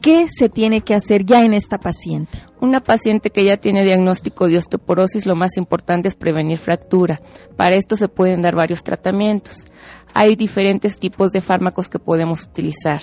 ¿Qué 0.00 0.28
se 0.28 0.48
tiene 0.48 0.80
que 0.80 0.94
hacer 0.94 1.26
ya 1.26 1.42
en 1.42 1.52
esta 1.52 1.78
paciente? 1.78 2.38
Una 2.60 2.80
paciente 2.80 3.30
que 3.30 3.44
ya 3.44 3.58
tiene 3.58 3.84
diagnóstico 3.84 4.48
de 4.48 4.56
osteoporosis, 4.58 5.26
lo 5.26 5.36
más 5.36 5.56
importante 5.56 6.08
es 6.08 6.14
prevenir 6.14 6.58
fractura. 6.58 7.20
Para 7.56 7.76
esto 7.76 7.96
se 7.96 8.08
pueden 8.08 8.40
dar 8.40 8.54
varios 8.54 8.82
tratamientos. 8.82 9.66
Hay 10.14 10.36
diferentes 10.36 10.98
tipos 10.98 11.32
de 11.32 11.42
fármacos 11.42 11.88
que 11.88 11.98
podemos 11.98 12.44
utilizar. 12.44 13.02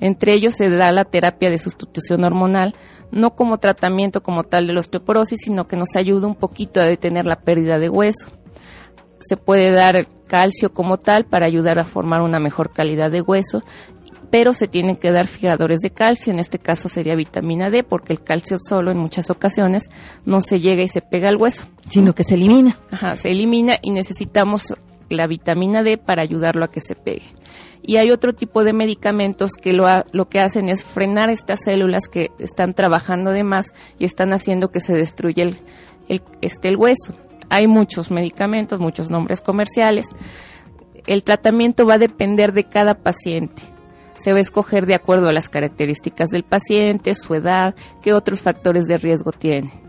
Entre 0.00 0.34
ellos 0.34 0.54
se 0.54 0.68
da 0.68 0.92
la 0.92 1.04
terapia 1.04 1.48
de 1.48 1.58
sustitución 1.58 2.24
hormonal, 2.24 2.74
no 3.10 3.34
como 3.34 3.58
tratamiento 3.58 4.22
como 4.22 4.44
tal 4.44 4.66
de 4.66 4.72
la 4.72 4.80
osteoporosis, 4.80 5.40
sino 5.44 5.66
que 5.66 5.76
nos 5.76 5.96
ayuda 5.96 6.26
un 6.26 6.34
poquito 6.34 6.80
a 6.80 6.84
detener 6.84 7.26
la 7.26 7.36
pérdida 7.36 7.78
de 7.78 7.88
hueso. 7.88 8.28
Se 9.18 9.36
puede 9.36 9.70
dar 9.70 10.06
calcio 10.26 10.72
como 10.72 10.98
tal 10.98 11.24
para 11.24 11.46
ayudar 11.46 11.78
a 11.78 11.84
formar 11.84 12.20
una 12.22 12.40
mejor 12.40 12.72
calidad 12.72 13.10
de 13.10 13.22
hueso 13.22 13.62
pero 14.34 14.52
se 14.52 14.66
tienen 14.66 14.96
que 14.96 15.12
dar 15.12 15.28
fijadores 15.28 15.78
de 15.78 15.90
calcio, 15.90 16.32
en 16.32 16.40
este 16.40 16.58
caso 16.58 16.88
sería 16.88 17.14
vitamina 17.14 17.70
D, 17.70 17.84
porque 17.84 18.12
el 18.12 18.20
calcio 18.20 18.56
solo 18.58 18.90
en 18.90 18.98
muchas 18.98 19.30
ocasiones 19.30 19.90
no 20.24 20.40
se 20.40 20.58
llega 20.58 20.82
y 20.82 20.88
se 20.88 21.02
pega 21.02 21.28
al 21.28 21.36
hueso. 21.36 21.66
Sino 21.88 22.14
que 22.14 22.24
se 22.24 22.34
elimina. 22.34 22.76
Ajá, 22.90 23.14
se 23.14 23.30
elimina 23.30 23.78
y 23.80 23.92
necesitamos 23.92 24.74
la 25.08 25.28
vitamina 25.28 25.84
D 25.84 25.98
para 25.98 26.22
ayudarlo 26.22 26.64
a 26.64 26.68
que 26.72 26.80
se 26.80 26.96
pegue. 26.96 27.32
Y 27.86 27.98
hay 27.98 28.10
otro 28.10 28.32
tipo 28.32 28.64
de 28.64 28.72
medicamentos 28.72 29.52
que 29.60 29.74
lo, 29.74 30.28
que 30.30 30.40
hacen 30.40 30.70
es 30.70 30.82
frenar 30.82 31.28
estas 31.28 31.64
células 31.64 32.08
que 32.08 32.30
están 32.38 32.72
trabajando 32.72 33.30
de 33.30 33.44
más 33.44 33.74
y 33.98 34.06
están 34.06 34.32
haciendo 34.32 34.70
que 34.70 34.80
se 34.80 34.94
destruya 34.94 35.44
el, 35.44 35.58
el, 36.08 36.22
este, 36.40 36.68
el 36.68 36.76
hueso. 36.76 37.14
Hay 37.50 37.66
muchos 37.66 38.10
medicamentos, 38.10 38.80
muchos 38.80 39.10
nombres 39.10 39.42
comerciales. 39.42 40.08
El 41.06 41.24
tratamiento 41.24 41.84
va 41.84 41.94
a 41.94 41.98
depender 41.98 42.54
de 42.54 42.64
cada 42.64 42.94
paciente. 42.94 43.62
Se 44.16 44.32
va 44.32 44.38
a 44.38 44.42
escoger 44.42 44.86
de 44.86 44.94
acuerdo 44.94 45.28
a 45.28 45.32
las 45.34 45.50
características 45.50 46.30
del 46.30 46.44
paciente, 46.44 47.14
su 47.14 47.34
edad, 47.34 47.74
qué 48.00 48.14
otros 48.14 48.40
factores 48.40 48.86
de 48.86 48.96
riesgo 48.96 49.30
tiene. 49.30 49.83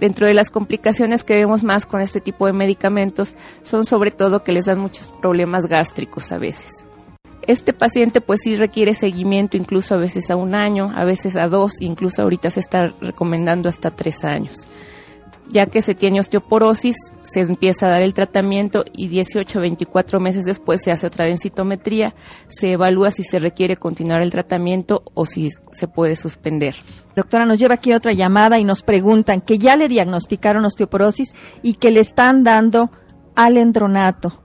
Dentro 0.00 0.26
de 0.26 0.32
las 0.32 0.48
complicaciones 0.48 1.24
que 1.24 1.34
vemos 1.34 1.62
más 1.62 1.84
con 1.84 2.00
este 2.00 2.22
tipo 2.22 2.46
de 2.46 2.54
medicamentos 2.54 3.34
son 3.62 3.84
sobre 3.84 4.10
todo 4.10 4.42
que 4.42 4.52
les 4.52 4.64
dan 4.64 4.80
muchos 4.80 5.12
problemas 5.20 5.66
gástricos 5.66 6.32
a 6.32 6.38
veces. 6.38 6.86
Este 7.46 7.74
paciente 7.74 8.22
pues 8.22 8.40
sí 8.42 8.56
requiere 8.56 8.94
seguimiento 8.94 9.58
incluso 9.58 9.94
a 9.94 9.98
veces 9.98 10.30
a 10.30 10.36
un 10.36 10.54
año, 10.54 10.90
a 10.94 11.04
veces 11.04 11.36
a 11.36 11.48
dos, 11.48 11.82
incluso 11.82 12.22
ahorita 12.22 12.48
se 12.48 12.60
está 12.60 12.94
recomendando 13.02 13.68
hasta 13.68 13.90
tres 13.90 14.24
años 14.24 14.66
ya 15.50 15.66
que 15.66 15.82
se 15.82 15.94
tiene 15.94 16.20
osteoporosis, 16.20 16.96
se 17.22 17.40
empieza 17.40 17.86
a 17.86 17.90
dar 17.90 18.02
el 18.02 18.14
tratamiento 18.14 18.84
y 18.96 19.08
18 19.08 19.58
o 19.58 19.62
24 19.62 20.20
meses 20.20 20.44
después 20.44 20.82
se 20.82 20.92
hace 20.92 21.06
otra 21.06 21.26
densitometría, 21.26 22.14
se 22.48 22.72
evalúa 22.72 23.10
si 23.10 23.22
se 23.22 23.38
requiere 23.38 23.76
continuar 23.76 24.22
el 24.22 24.30
tratamiento 24.30 25.02
o 25.14 25.26
si 25.26 25.50
se 25.72 25.88
puede 25.88 26.16
suspender. 26.16 26.76
Doctora, 27.16 27.44
nos 27.44 27.58
lleva 27.58 27.74
aquí 27.74 27.92
otra 27.92 28.12
llamada 28.12 28.58
y 28.58 28.64
nos 28.64 28.82
preguntan 28.82 29.40
que 29.40 29.58
ya 29.58 29.76
le 29.76 29.88
diagnosticaron 29.88 30.64
osteoporosis 30.64 31.34
y 31.62 31.74
que 31.74 31.90
le 31.90 32.00
están 32.00 32.42
dando 32.42 32.90
alendronato 33.34 34.42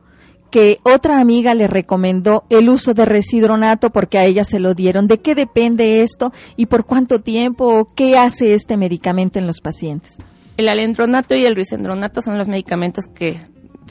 que 0.55 0.79
otra 0.83 1.19
amiga 1.19 1.53
le 1.53 1.67
recomendó 1.67 2.45
el 2.49 2.69
uso 2.69 2.93
de 2.93 3.03
residronato 3.03 3.89
porque 3.89 4.17
a 4.17 4.23
ella 4.23 4.45
se 4.45 4.59
lo 4.59 4.73
dieron. 4.73 5.05
¿De 5.05 5.19
qué 5.19 5.35
depende 5.35 6.01
esto 6.01 6.31
y 6.55 6.67
por 6.67 6.85
cuánto 6.85 7.19
tiempo? 7.19 7.89
¿Qué 7.93 8.17
hace 8.17 8.53
este 8.53 8.77
medicamento 8.77 9.37
en 9.37 9.47
los 9.47 9.59
pacientes? 9.59 10.17
El 10.57 10.69
alendronato 10.69 11.35
y 11.35 11.45
el 11.45 11.55
risendronato 11.55 12.21
son 12.21 12.37
los 12.37 12.47
medicamentos 12.47 13.05
que 13.07 13.41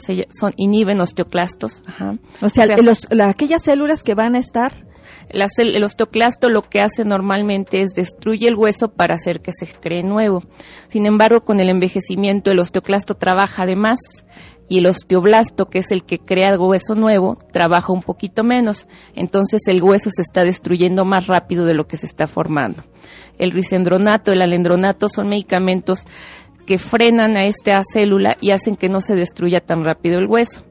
se, 0.00 0.27
son 0.31 0.53
inhiben 0.57 1.00
osteoclastos. 1.00 1.83
O 2.40 2.48
sea, 2.48 2.66
aquellas 3.29 3.62
células 3.62 4.03
que 4.03 4.14
van 4.14 4.35
a 4.35 4.38
estar 4.38 4.72
el 5.29 5.85
osteoclasto 5.85 6.48
lo 6.48 6.62
que 6.62 6.81
hace 6.81 7.05
normalmente 7.05 7.81
es 7.81 7.94
destruye 7.94 8.48
el 8.48 8.57
hueso 8.57 8.88
para 8.88 9.14
hacer 9.14 9.40
que 9.40 9.53
se 9.53 9.66
cree 9.66 10.03
nuevo. 10.03 10.42
Sin 10.88 11.07
embargo, 11.07 11.44
con 11.44 11.61
el 11.61 11.68
envejecimiento 11.68 12.50
el 12.50 12.59
osteoclasto 12.59 13.14
trabaja 13.14 13.66
de 13.66 13.77
más 13.77 14.24
y 14.68 14.79
el 14.79 14.87
osteoblasto, 14.87 15.68
que 15.68 15.79
es 15.81 15.90
el 15.90 16.05
que 16.05 16.18
crea 16.18 16.50
el 16.50 16.59
hueso 16.59 16.94
nuevo, 16.94 17.37
trabaja 17.53 17.92
un 17.92 18.03
poquito 18.03 18.44
menos. 18.44 18.87
Entonces 19.14 19.62
el 19.66 19.83
hueso 19.83 20.11
se 20.12 20.22
está 20.22 20.44
destruyendo 20.44 21.05
más 21.05 21.27
rápido 21.27 21.66
de 21.66 21.74
lo 21.74 21.87
que 21.87 21.96
se 21.96 22.07
está 22.07 22.27
formando. 22.27 22.85
El 23.38 23.50
risendronato, 23.50 24.33
el 24.33 24.42
alendronato 24.42 25.09
son 25.09 25.29
medicamentos 25.29 26.05
que 26.64 26.79
frenan 26.79 27.37
a 27.37 27.46
esta 27.46 27.81
célula 27.85 28.37
y 28.40 28.50
hacen 28.50 28.77
que 28.77 28.88
no 28.88 29.00
se 29.00 29.14
destruya 29.14 29.61
tan 29.61 29.85
rápido 29.85 30.18
el 30.18 30.27
hueso. 30.27 30.64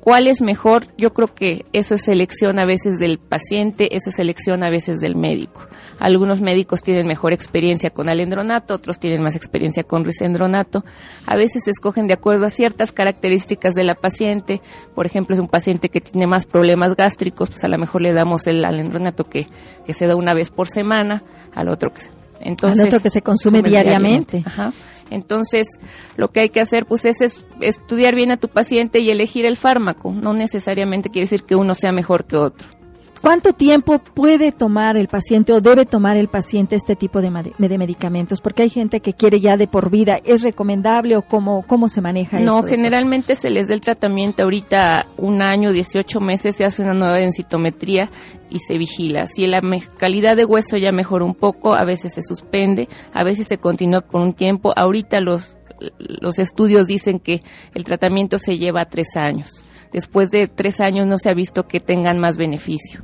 ¿Cuál 0.00 0.26
es 0.26 0.40
mejor? 0.40 0.86
Yo 0.96 1.12
creo 1.12 1.34
que 1.34 1.66
eso 1.72 1.94
es 1.94 2.08
elección 2.08 2.58
a 2.58 2.64
veces 2.64 2.98
del 2.98 3.18
paciente, 3.18 3.94
eso 3.94 4.10
es 4.10 4.18
elección 4.18 4.62
a 4.62 4.70
veces 4.70 5.00
del 5.00 5.16
médico. 5.16 5.66
Algunos 5.98 6.40
médicos 6.40 6.82
tienen 6.82 7.06
mejor 7.06 7.32
experiencia 7.32 7.90
con 7.90 8.08
alendronato, 8.08 8.74
otros 8.74 8.98
tienen 8.98 9.22
más 9.22 9.36
experiencia 9.36 9.82
con 9.82 10.04
risendronato. 10.04 10.84
A 11.26 11.36
veces 11.36 11.64
se 11.64 11.72
escogen 11.72 12.06
de 12.06 12.14
acuerdo 12.14 12.46
a 12.46 12.50
ciertas 12.50 12.92
características 12.92 13.74
de 13.74 13.84
la 13.84 13.96
paciente. 13.96 14.62
Por 14.94 15.04
ejemplo, 15.04 15.34
es 15.34 15.40
un 15.40 15.48
paciente 15.48 15.88
que 15.88 16.00
tiene 16.00 16.26
más 16.26 16.46
problemas 16.46 16.96
gástricos, 16.96 17.50
pues 17.50 17.64
a 17.64 17.68
lo 17.68 17.76
mejor 17.76 18.00
le 18.00 18.12
damos 18.12 18.46
el 18.46 18.64
alendronato 18.64 19.24
que, 19.24 19.48
que 19.84 19.92
se 19.92 20.06
da 20.06 20.16
una 20.16 20.32
vez 20.32 20.50
por 20.50 20.68
semana, 20.68 21.22
al 21.52 21.68
otro 21.68 21.92
que 21.92 22.02
se 22.02 22.10
entonces, 22.40 22.80
al 22.80 22.88
otro 22.88 23.00
que 23.00 23.10
se 23.10 23.22
consume, 23.22 23.62
diariamente. 23.62 24.42
Ajá. 24.44 24.72
Entonces, 25.10 25.78
lo 26.16 26.28
que 26.30 26.40
hay 26.40 26.48
que 26.50 26.60
hacer 26.60 26.86
pues 26.86 27.04
es, 27.04 27.44
estudiar 27.60 28.14
bien 28.14 28.30
a 28.30 28.36
tu 28.36 28.48
paciente 28.48 29.00
y 29.00 29.10
elegir 29.10 29.46
el 29.46 29.56
fármaco. 29.56 30.12
No 30.12 30.32
necesariamente 30.32 31.10
quiere 31.10 31.24
decir 31.24 31.44
que 31.44 31.56
uno 31.56 31.74
sea 31.74 31.92
mejor 31.92 32.26
que 32.26 32.36
otro. 32.36 32.77
¿Cuánto 33.20 33.52
tiempo 33.52 33.98
puede 33.98 34.52
tomar 34.52 34.96
el 34.96 35.08
paciente 35.08 35.52
o 35.52 35.60
debe 35.60 35.86
tomar 35.86 36.16
el 36.16 36.28
paciente 36.28 36.76
este 36.76 36.94
tipo 36.94 37.20
de, 37.20 37.30
medicamentos? 37.30 38.40
Porque 38.40 38.62
hay 38.62 38.70
gente 38.70 39.00
que 39.00 39.12
quiere 39.12 39.40
ya 39.40 39.56
de 39.56 39.66
por 39.66 39.90
vida. 39.90 40.20
¿Es 40.24 40.42
recomendable 40.42 41.16
o 41.16 41.22
cómo, 41.22 41.64
cómo 41.66 41.88
se 41.88 42.00
maneja 42.00 42.38
no, 42.38 42.62
No, 42.62 42.62
generalmente 42.62 43.34
se 43.34 43.50
les 43.50 43.68
da 43.68 43.74
el 43.74 43.80
tratamiento 43.80 44.44
ahorita 44.44 45.06
un 45.16 45.42
año, 45.42 45.72
18 45.72 46.20
meses, 46.20 46.56
se 46.56 46.64
hace 46.64 46.82
una 46.82 46.94
nueva 46.94 47.18
densitometría 47.18 48.10
y 48.50 48.60
se 48.60 48.78
vigila. 48.78 49.26
Si 49.26 49.46
la 49.46 49.62
calidad 49.98 50.36
de 50.36 50.44
hueso 50.44 50.76
ya 50.76 50.92
mejora 50.92 51.24
un 51.24 51.34
poco, 51.34 51.74
a 51.74 51.84
veces 51.84 52.14
se 52.14 52.22
suspende, 52.22 52.88
a 53.12 53.24
veces 53.24 53.48
se 53.48 53.58
continúa 53.58 54.00
por 54.00 54.20
un 54.20 54.32
tiempo. 54.32 54.72
Ahorita 54.76 55.20
los, 55.20 55.56
los 55.98 56.38
estudios 56.38 56.86
dicen 56.86 57.18
que 57.18 57.42
el 57.74 57.84
tratamiento 57.84 58.38
se 58.38 58.58
lleva 58.58 58.84
tres 58.84 59.16
años 59.16 59.64
después 59.92 60.30
de 60.30 60.46
tres 60.48 60.80
años 60.80 61.06
no 61.06 61.18
se 61.18 61.30
ha 61.30 61.34
visto 61.34 61.66
que 61.66 61.80
tengan 61.80 62.18
más 62.18 62.36
beneficio. 62.36 63.02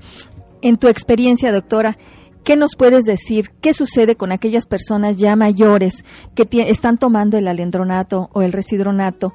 En 0.63 0.79
tu 0.79 0.89
experiencia, 0.89 1.53
doctora, 1.53 1.99
¿qué 2.43 2.57
nos 2.57 2.77
puedes 2.77 3.05
decir? 3.05 3.51
¿Qué 3.61 3.75
sucede 3.75 4.17
con 4.17 4.33
aquellas 4.33 4.67
personas 4.67 5.17
ya 5.17 5.37
mayores 5.37 6.05
que 6.35 6.49
están 6.67 6.99
tomando 6.99 7.37
el 7.37 7.49
alendronato 7.49 8.31
o 8.33 8.43
el 8.43 8.53
residronato? 8.53 9.35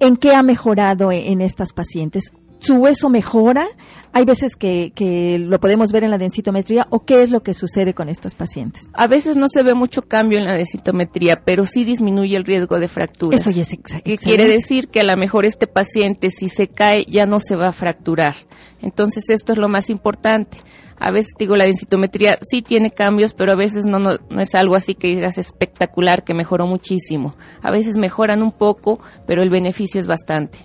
¿En 0.00 0.16
qué 0.16 0.34
ha 0.34 0.42
mejorado 0.42 1.10
e-, 1.10 1.32
en 1.32 1.40
estas 1.40 1.72
pacientes? 1.72 2.32
Su 2.58 2.74
hueso 2.76 3.08
mejora. 3.08 3.66
Hay 4.12 4.24
veces 4.24 4.54
que, 4.54 4.92
que, 4.94 5.38
lo 5.40 5.58
podemos 5.58 5.90
ver 5.90 6.04
en 6.04 6.10
la 6.10 6.18
densitometría 6.18 6.86
o 6.90 7.04
qué 7.04 7.22
es 7.22 7.32
lo 7.32 7.42
que 7.42 7.52
sucede 7.52 7.94
con 7.94 8.08
estos 8.08 8.36
pacientes. 8.36 8.88
A 8.92 9.08
veces 9.08 9.36
no 9.36 9.48
se 9.48 9.64
ve 9.64 9.74
mucho 9.74 10.02
cambio 10.02 10.38
en 10.38 10.44
la 10.44 10.54
densitometría, 10.54 11.42
pero 11.44 11.66
sí 11.66 11.84
disminuye 11.84 12.36
el 12.36 12.44
riesgo 12.44 12.78
de 12.78 12.86
fractura. 12.86 13.36
Eso 13.36 13.50
ya 13.50 13.62
es 13.62 13.72
exacto. 13.72 14.10
Quiere 14.22 14.46
decir 14.46 14.88
que 14.88 15.00
a 15.00 15.04
lo 15.04 15.16
mejor 15.16 15.44
este 15.44 15.66
paciente 15.66 16.30
si 16.30 16.48
se 16.48 16.68
cae 16.68 17.04
ya 17.06 17.26
no 17.26 17.40
se 17.40 17.56
va 17.56 17.68
a 17.68 17.72
fracturar. 17.72 18.36
Entonces 18.80 19.30
esto 19.30 19.52
es 19.52 19.58
lo 19.58 19.68
más 19.68 19.90
importante 19.90 20.58
a 20.98 21.10
veces 21.10 21.32
digo 21.38 21.56
la 21.56 21.64
densitometría 21.64 22.38
sí 22.42 22.62
tiene 22.62 22.90
cambios, 22.90 23.34
pero 23.34 23.52
a 23.52 23.56
veces 23.56 23.86
no, 23.86 23.98
no, 23.98 24.18
es 24.38 24.54
algo 24.54 24.76
así 24.76 24.94
que 24.94 25.08
digas 25.08 25.38
espectacular, 25.38 26.24
que 26.24 26.34
mejoró 26.34 26.66
muchísimo. 26.66 27.36
A 27.62 27.70
veces 27.70 27.96
mejoran 27.96 28.42
un 28.42 28.52
poco, 28.52 29.00
pero 29.26 29.42
el 29.42 29.50
beneficio 29.50 30.00
es 30.00 30.06
bastante. 30.06 30.58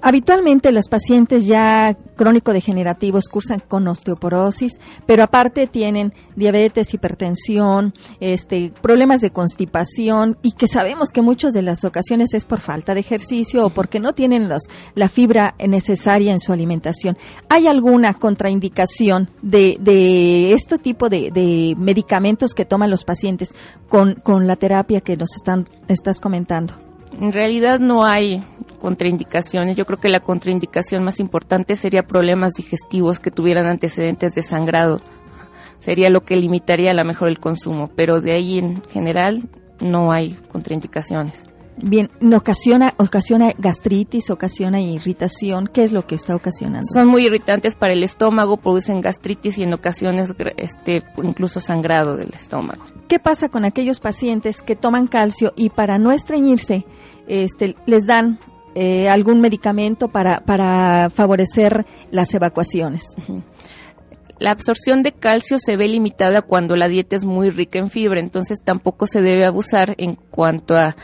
Habitualmente 0.00 0.72
los 0.72 0.88
pacientes 0.88 1.46
ya 1.46 1.96
crónico-degenerativos 2.16 3.28
cursan 3.28 3.60
con 3.60 3.86
osteoporosis, 3.86 4.80
pero 5.06 5.22
aparte 5.22 5.66
tienen 5.66 6.12
diabetes, 6.34 6.92
hipertensión, 6.94 7.94
este, 8.20 8.72
problemas 8.82 9.20
de 9.20 9.30
constipación 9.30 10.38
y 10.42 10.52
que 10.52 10.66
sabemos 10.66 11.10
que 11.10 11.22
muchas 11.22 11.52
de 11.52 11.62
las 11.62 11.84
ocasiones 11.84 12.34
es 12.34 12.44
por 12.44 12.60
falta 12.60 12.94
de 12.94 13.00
ejercicio 13.00 13.66
o 13.66 13.70
porque 13.70 14.00
no 14.00 14.12
tienen 14.12 14.48
los, 14.48 14.62
la 14.94 15.08
fibra 15.08 15.54
necesaria 15.58 16.32
en 16.32 16.40
su 16.40 16.52
alimentación. 16.52 17.16
¿Hay 17.48 17.66
alguna 17.66 18.14
contraindicación 18.14 19.30
de, 19.42 19.76
de 19.80 20.52
este 20.52 20.78
tipo 20.78 21.08
de, 21.08 21.30
de, 21.30 21.74
medicamentos 21.76 22.54
que 22.54 22.64
toman 22.64 22.90
los 22.90 23.04
pacientes 23.04 23.54
con, 23.88 24.14
con 24.14 24.46
la 24.46 24.56
terapia 24.56 25.00
que 25.00 25.16
nos 25.16 25.34
están, 25.36 25.68
estás 25.88 26.20
comentando? 26.20 26.74
En 27.20 27.32
realidad 27.32 27.80
no 27.80 28.04
hay 28.04 28.42
contraindicaciones. 28.78 29.76
Yo 29.76 29.86
creo 29.86 29.98
que 29.98 30.08
la 30.08 30.20
contraindicación 30.20 31.04
más 31.04 31.20
importante 31.20 31.76
sería 31.76 32.02
problemas 32.02 32.54
digestivos 32.54 33.18
que 33.18 33.30
tuvieran 33.30 33.66
antecedentes 33.66 34.34
de 34.34 34.42
sangrado. 34.42 35.00
Sería 35.78 36.10
lo 36.10 36.22
que 36.22 36.36
limitaría 36.36 36.90
a 36.90 36.94
lo 36.94 37.04
mejor 37.04 37.28
el 37.28 37.38
consumo, 37.38 37.90
pero 37.94 38.20
de 38.20 38.32
ahí 38.32 38.58
en 38.58 38.82
general 38.84 39.48
no 39.80 40.12
hay 40.12 40.34
contraindicaciones. 40.48 41.44
Bien, 41.78 42.08
ocasiona, 42.34 42.94
ocasiona 42.96 43.52
gastritis, 43.58 44.30
ocasiona 44.30 44.80
irritación. 44.80 45.68
¿Qué 45.70 45.84
es 45.84 45.92
lo 45.92 46.06
que 46.06 46.14
está 46.14 46.34
ocasionando? 46.34 46.88
Son 46.90 47.06
muy 47.06 47.26
irritantes 47.26 47.74
para 47.74 47.92
el 47.92 48.02
estómago, 48.02 48.56
producen 48.56 49.02
gastritis 49.02 49.58
y 49.58 49.64
en 49.64 49.74
ocasiones 49.74 50.34
este, 50.56 51.02
incluso 51.22 51.60
sangrado 51.60 52.16
del 52.16 52.32
estómago. 52.32 52.86
¿Qué 53.08 53.18
pasa 53.18 53.50
con 53.50 53.66
aquellos 53.66 54.00
pacientes 54.00 54.62
que 54.62 54.74
toman 54.74 55.06
calcio 55.06 55.52
y 55.54 55.68
para 55.68 55.98
no 55.98 56.12
estreñirse 56.12 56.86
este, 57.28 57.76
les 57.86 58.06
dan 58.06 58.38
eh, 58.78 59.08
algún 59.08 59.40
medicamento 59.40 60.08
para, 60.08 60.40
para 60.40 61.08
favorecer 61.08 61.86
las 62.10 62.34
evacuaciones? 62.34 63.16
La 64.38 64.50
absorción 64.50 65.02
de 65.02 65.12
calcio 65.12 65.58
se 65.58 65.78
ve 65.78 65.88
limitada 65.88 66.42
cuando 66.42 66.76
la 66.76 66.86
dieta 66.86 67.16
es 67.16 67.24
muy 67.24 67.48
rica 67.48 67.78
en 67.78 67.88
fibra, 67.88 68.20
entonces 68.20 68.58
tampoco 68.62 69.06
se 69.06 69.22
debe 69.22 69.46
abusar 69.46 69.94
en 69.96 70.14
cuanto 70.14 70.76
a 70.76 70.94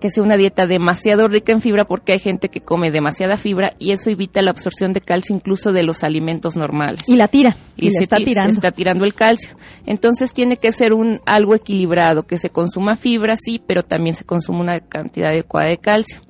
que 0.00 0.10
sea 0.10 0.22
una 0.22 0.38
dieta 0.38 0.66
demasiado 0.66 1.28
rica 1.28 1.52
en 1.52 1.60
fibra 1.60 1.84
porque 1.84 2.12
hay 2.12 2.20
gente 2.20 2.48
que 2.48 2.62
come 2.62 2.90
demasiada 2.90 3.36
fibra 3.36 3.74
y 3.78 3.92
eso 3.92 4.08
evita 4.08 4.40
la 4.40 4.50
absorción 4.50 4.94
de 4.94 5.02
calcio 5.02 5.36
incluso 5.36 5.74
de 5.74 5.82
los 5.82 6.02
alimentos 6.02 6.56
normales. 6.56 7.06
Y 7.06 7.16
la 7.16 7.28
tira. 7.28 7.54
Y, 7.76 7.90
se, 7.90 8.04
está 8.04 8.16
tirando. 8.16 8.50
se 8.50 8.60
está 8.60 8.72
tirando 8.72 9.04
el 9.04 9.12
calcio. 9.12 9.58
Entonces 9.84 10.32
tiene 10.32 10.56
que 10.56 10.72
ser 10.72 10.94
un 10.94 11.20
algo 11.26 11.54
equilibrado, 11.54 12.22
que 12.22 12.38
se 12.38 12.48
consuma 12.48 12.96
fibra, 12.96 13.36
sí, 13.36 13.62
pero 13.64 13.82
también 13.82 14.16
se 14.16 14.24
consuma 14.24 14.60
una 14.60 14.80
cantidad 14.80 15.28
adecuada 15.28 15.68
de 15.68 15.76
calcio. 15.76 16.22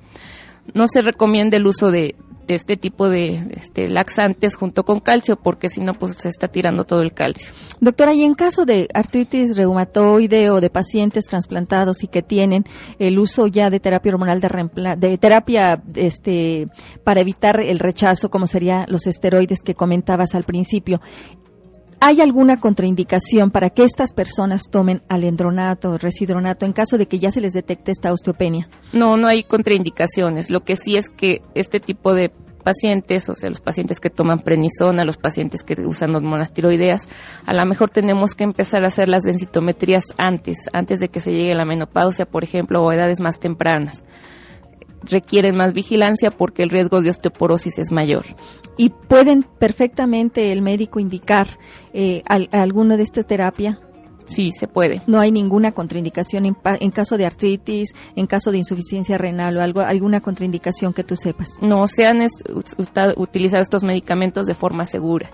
No 0.73 0.87
se 0.87 1.01
recomienda 1.01 1.57
el 1.57 1.67
uso 1.67 1.91
de, 1.91 2.15
de 2.47 2.55
este 2.55 2.77
tipo 2.77 3.09
de 3.09 3.47
este, 3.51 3.89
laxantes 3.89 4.55
junto 4.55 4.83
con 4.83 4.99
calcio, 4.99 5.35
porque 5.37 5.69
si 5.69 5.81
no, 5.81 5.93
pues 5.93 6.15
se 6.15 6.29
está 6.29 6.47
tirando 6.47 6.83
todo 6.83 7.01
el 7.01 7.13
calcio. 7.13 7.51
Doctora, 7.79 8.13
y 8.13 8.23
en 8.23 8.33
caso 8.33 8.65
de 8.65 8.89
artritis 8.93 9.55
reumatoide 9.55 10.49
o 10.49 10.61
de 10.61 10.69
pacientes 10.69 11.25
trasplantados 11.25 12.03
y 12.03 12.07
que 12.07 12.21
tienen 12.21 12.65
el 12.99 13.19
uso 13.19 13.47
ya 13.47 13.69
de 13.69 13.79
terapia 13.79 14.11
hormonal 14.11 14.41
de, 14.41 14.95
de 14.97 15.17
terapia 15.17 15.81
este, 15.95 16.67
para 17.03 17.21
evitar 17.21 17.59
el 17.59 17.79
rechazo, 17.79 18.29
como 18.29 18.47
serían 18.47 18.85
los 18.89 19.07
esteroides 19.07 19.61
que 19.61 19.75
comentabas 19.75 20.35
al 20.35 20.43
principio, 20.43 21.01
¿Hay 22.05 22.19
alguna 22.19 22.59
contraindicación 22.59 23.49
para 23.49 23.69
que 23.69 23.85
estas 23.85 24.11
personas 24.11 24.63
tomen 24.69 25.03
alendronato 25.07 25.91
o 25.91 25.97
residronato 25.97 26.65
en 26.65 26.73
caso 26.73 26.97
de 26.97 27.05
que 27.07 27.17
ya 27.17 27.31
se 27.31 27.39
les 27.39 27.53
detecte 27.53 27.93
esta 27.93 28.11
osteopenia? 28.11 28.67
No, 28.91 29.15
no 29.15 29.25
hay 29.25 29.45
contraindicaciones. 29.45 30.49
Lo 30.49 30.65
que 30.65 30.75
sí 30.75 30.97
es 30.97 31.07
que 31.07 31.41
este 31.55 31.79
tipo 31.79 32.13
de 32.13 32.29
pacientes, 32.61 33.29
o 33.29 33.35
sea, 33.35 33.49
los 33.49 33.61
pacientes 33.61 34.01
que 34.01 34.09
toman 34.09 34.39
prenisona, 34.39 35.05
los 35.05 35.15
pacientes 35.15 35.63
que 35.63 35.79
usan 35.85 36.13
hormonas 36.13 36.51
tiroideas, 36.51 37.07
a 37.45 37.53
lo 37.53 37.65
mejor 37.65 37.89
tenemos 37.89 38.35
que 38.35 38.43
empezar 38.43 38.83
a 38.83 38.87
hacer 38.87 39.07
las 39.07 39.23
densitometrías 39.23 40.07
antes, 40.17 40.69
antes 40.73 40.99
de 40.99 41.07
que 41.07 41.21
se 41.21 41.31
llegue 41.31 41.55
la 41.55 41.63
menopausia, 41.63 42.25
por 42.25 42.43
ejemplo, 42.43 42.83
o 42.83 42.91
edades 42.91 43.21
más 43.21 43.39
tempranas 43.39 44.03
requieren 45.09 45.55
más 45.55 45.73
vigilancia 45.73 46.31
porque 46.31 46.63
el 46.63 46.69
riesgo 46.69 47.01
de 47.01 47.09
osteoporosis 47.09 47.79
es 47.79 47.91
mayor. 47.91 48.25
¿Y 48.77 48.89
pueden 48.89 49.45
perfectamente 49.59 50.51
el 50.51 50.61
médico 50.61 50.99
indicar 50.99 51.47
eh, 51.93 52.23
alguna 52.51 52.97
de 52.97 53.03
esta 53.03 53.23
terapia? 53.23 53.79
Sí, 54.25 54.51
se 54.51 54.67
puede. 54.67 55.01
No 55.05 55.19
hay 55.19 55.31
ninguna 55.31 55.73
contraindicación 55.73 56.45
en, 56.45 56.91
caso 56.91 57.17
de 57.17 57.25
artritis, 57.25 57.89
en 58.15 58.25
caso 58.25 58.51
de 58.51 58.57
insuficiencia 58.57 59.17
renal 59.17 59.57
o 59.57 59.61
algo, 59.61 59.81
alguna 59.81 60.21
contraindicación 60.21 60.93
que 60.93 61.03
tú 61.03 61.15
sepas. 61.15 61.49
No, 61.61 61.87
se 61.87 62.05
han 62.05 62.25
utilizado 63.17 63.61
estos 63.61 63.83
medicamentos 63.83 64.45
de 64.45 64.55
forma 64.55 64.85
segura. 64.85 65.31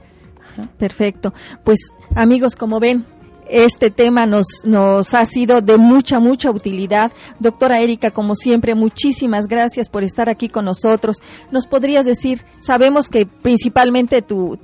Perfecto. 0.77 1.33
Pues 1.63 1.79
amigos, 2.15 2.55
como 2.55 2.79
ven, 2.79 3.05
este 3.49 3.91
tema 3.91 4.25
nos, 4.25 4.47
nos 4.63 5.13
ha 5.13 5.25
sido 5.25 5.59
de 5.61 5.77
mucha, 5.77 6.19
mucha 6.19 6.49
utilidad. 6.51 7.11
Doctora 7.39 7.81
Erika, 7.81 8.11
como 8.11 8.35
siempre, 8.35 8.75
muchísimas 8.75 9.47
gracias 9.47 9.89
por 9.89 10.03
estar 10.03 10.29
aquí 10.29 10.49
con 10.49 10.65
nosotros. 10.65 11.21
¿Nos 11.51 11.65
podrías 11.67 12.05
decir, 12.05 12.45
sabemos 12.59 13.09
que 13.09 13.25
principalmente 13.25 14.21
tu, 14.21 14.57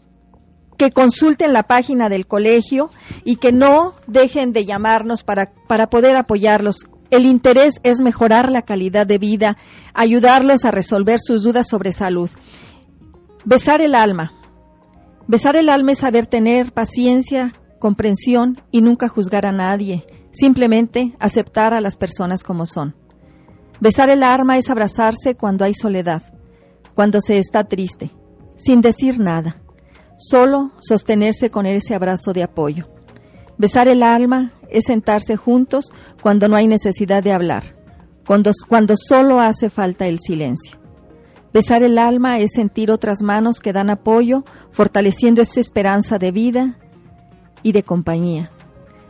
que 0.78 0.92
consulten 0.92 1.52
la 1.52 1.64
página 1.64 2.08
del 2.08 2.28
colegio 2.28 2.90
y 3.24 3.36
que 3.36 3.50
no 3.50 3.94
dejen 4.06 4.52
de 4.52 4.64
llamarnos 4.64 5.24
para 5.24 5.52
para 5.66 5.88
poder 5.88 6.14
apoyarlos. 6.14 6.86
El 7.10 7.26
interés 7.26 7.80
es 7.82 8.00
mejorar 8.00 8.52
la 8.52 8.62
calidad 8.62 9.04
de 9.04 9.18
vida, 9.18 9.56
ayudarlos 9.94 10.64
a 10.64 10.70
resolver 10.70 11.18
sus 11.20 11.42
dudas 11.42 11.68
sobre 11.68 11.92
salud. 11.92 12.30
Besar 13.44 13.80
el 13.80 13.96
alma. 13.96 14.32
Besar 15.26 15.56
el 15.56 15.68
alma 15.70 15.92
es 15.92 15.98
saber 15.98 16.26
tener 16.26 16.72
paciencia, 16.72 17.52
comprensión 17.78 18.60
y 18.70 18.80
nunca 18.80 19.08
juzgar 19.08 19.46
a 19.46 19.52
nadie, 19.52 20.06
simplemente 20.32 21.14
aceptar 21.18 21.74
a 21.74 21.80
las 21.80 21.96
personas 21.96 22.42
como 22.42 22.66
son. 22.66 22.94
Besar 23.80 24.10
el 24.10 24.22
arma 24.22 24.58
es 24.58 24.70
abrazarse 24.70 25.34
cuando 25.34 25.64
hay 25.64 25.74
soledad, 25.74 26.22
cuando 26.94 27.20
se 27.20 27.38
está 27.38 27.64
triste, 27.64 28.10
sin 28.56 28.80
decir 28.80 29.18
nada, 29.18 29.60
solo 30.16 30.72
sostenerse 30.78 31.50
con 31.50 31.66
ese 31.66 31.94
abrazo 31.94 32.32
de 32.32 32.42
apoyo. 32.42 32.88
Besar 33.58 33.88
el 33.88 34.02
alma 34.02 34.52
es 34.70 34.84
sentarse 34.86 35.36
juntos 35.36 35.92
cuando 36.22 36.48
no 36.48 36.56
hay 36.56 36.66
necesidad 36.66 37.22
de 37.22 37.32
hablar, 37.32 37.76
cuando, 38.26 38.50
cuando 38.68 38.94
solo 38.96 39.40
hace 39.40 39.70
falta 39.70 40.06
el 40.06 40.18
silencio. 40.18 40.78
Besar 41.52 41.84
el 41.84 41.98
alma 41.98 42.38
es 42.38 42.52
sentir 42.52 42.90
otras 42.90 43.22
manos 43.22 43.60
que 43.60 43.72
dan 43.72 43.88
apoyo, 43.88 44.44
fortaleciendo 44.72 45.40
esa 45.40 45.60
esperanza 45.60 46.18
de 46.18 46.32
vida 46.32 46.78
y 47.64 47.72
de 47.72 47.82
compañía. 47.82 48.52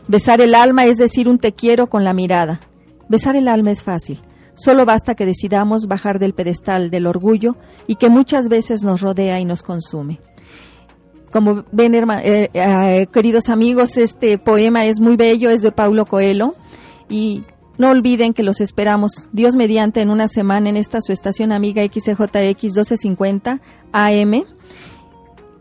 Besar 0.07 0.41
el 0.41 0.55
alma 0.55 0.85
es 0.85 0.97
decir 0.97 1.29
un 1.29 1.37
te 1.37 1.51
quiero 1.51 1.87
con 1.87 2.03
la 2.03 2.13
mirada. 2.13 2.59
Besar 3.07 3.35
el 3.35 3.47
alma 3.47 3.69
es 3.69 3.83
fácil. 3.83 4.19
Solo 4.55 4.85
basta 4.85 5.15
que 5.15 5.25
decidamos 5.25 5.85
bajar 5.87 6.17
del 6.17 6.33
pedestal 6.33 6.89
del 6.89 7.05
orgullo 7.05 7.57
y 7.85 7.95
que 7.95 8.09
muchas 8.09 8.47
veces 8.47 8.83
nos 8.83 9.01
rodea 9.01 9.39
y 9.39 9.45
nos 9.45 9.61
consume. 9.61 10.21
Como 11.31 11.65
ven, 11.71 11.93
eh, 11.93 12.49
eh, 12.53 13.07
queridos 13.11 13.49
amigos, 13.49 13.97
este 13.97 14.37
poema 14.37 14.85
es 14.85 15.01
muy 15.01 15.17
bello, 15.17 15.49
es 15.49 15.61
de 15.61 15.73
Paulo 15.73 16.05
Coelho 16.05 16.55
y 17.09 17.43
no 17.77 17.89
olviden 17.89 18.33
que 18.33 18.43
los 18.43 18.61
esperamos 18.61 19.27
Dios 19.33 19.57
mediante 19.57 20.01
en 20.01 20.09
una 20.09 20.29
semana 20.29 20.69
en 20.69 20.77
esta 20.77 21.01
su 21.01 21.11
estación 21.11 21.51
amiga 21.51 21.83
XJX 21.83 22.23
1250 22.63 23.59
AM 23.91 24.43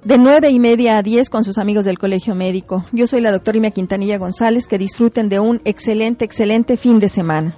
de 0.04 0.18
nueve 0.18 0.50
y 0.50 0.60
media 0.60 0.98
a 0.98 1.02
diez 1.02 1.30
con 1.30 1.44
sus 1.44 1.58
amigos 1.58 1.84
del 1.84 1.98
Colegio 1.98 2.34
Médico. 2.34 2.84
Yo 2.92 3.06
soy 3.06 3.22
la 3.22 3.32
doctora 3.32 3.56
Imia 3.56 3.70
Quintanilla 3.70 4.18
González. 4.18 4.68
Que 4.68 4.78
disfruten 4.78 5.28
de 5.28 5.40
un 5.40 5.60
excelente, 5.64 6.24
excelente 6.24 6.76
fin 6.76 6.98
de 6.98 7.08
semana. 7.08 7.56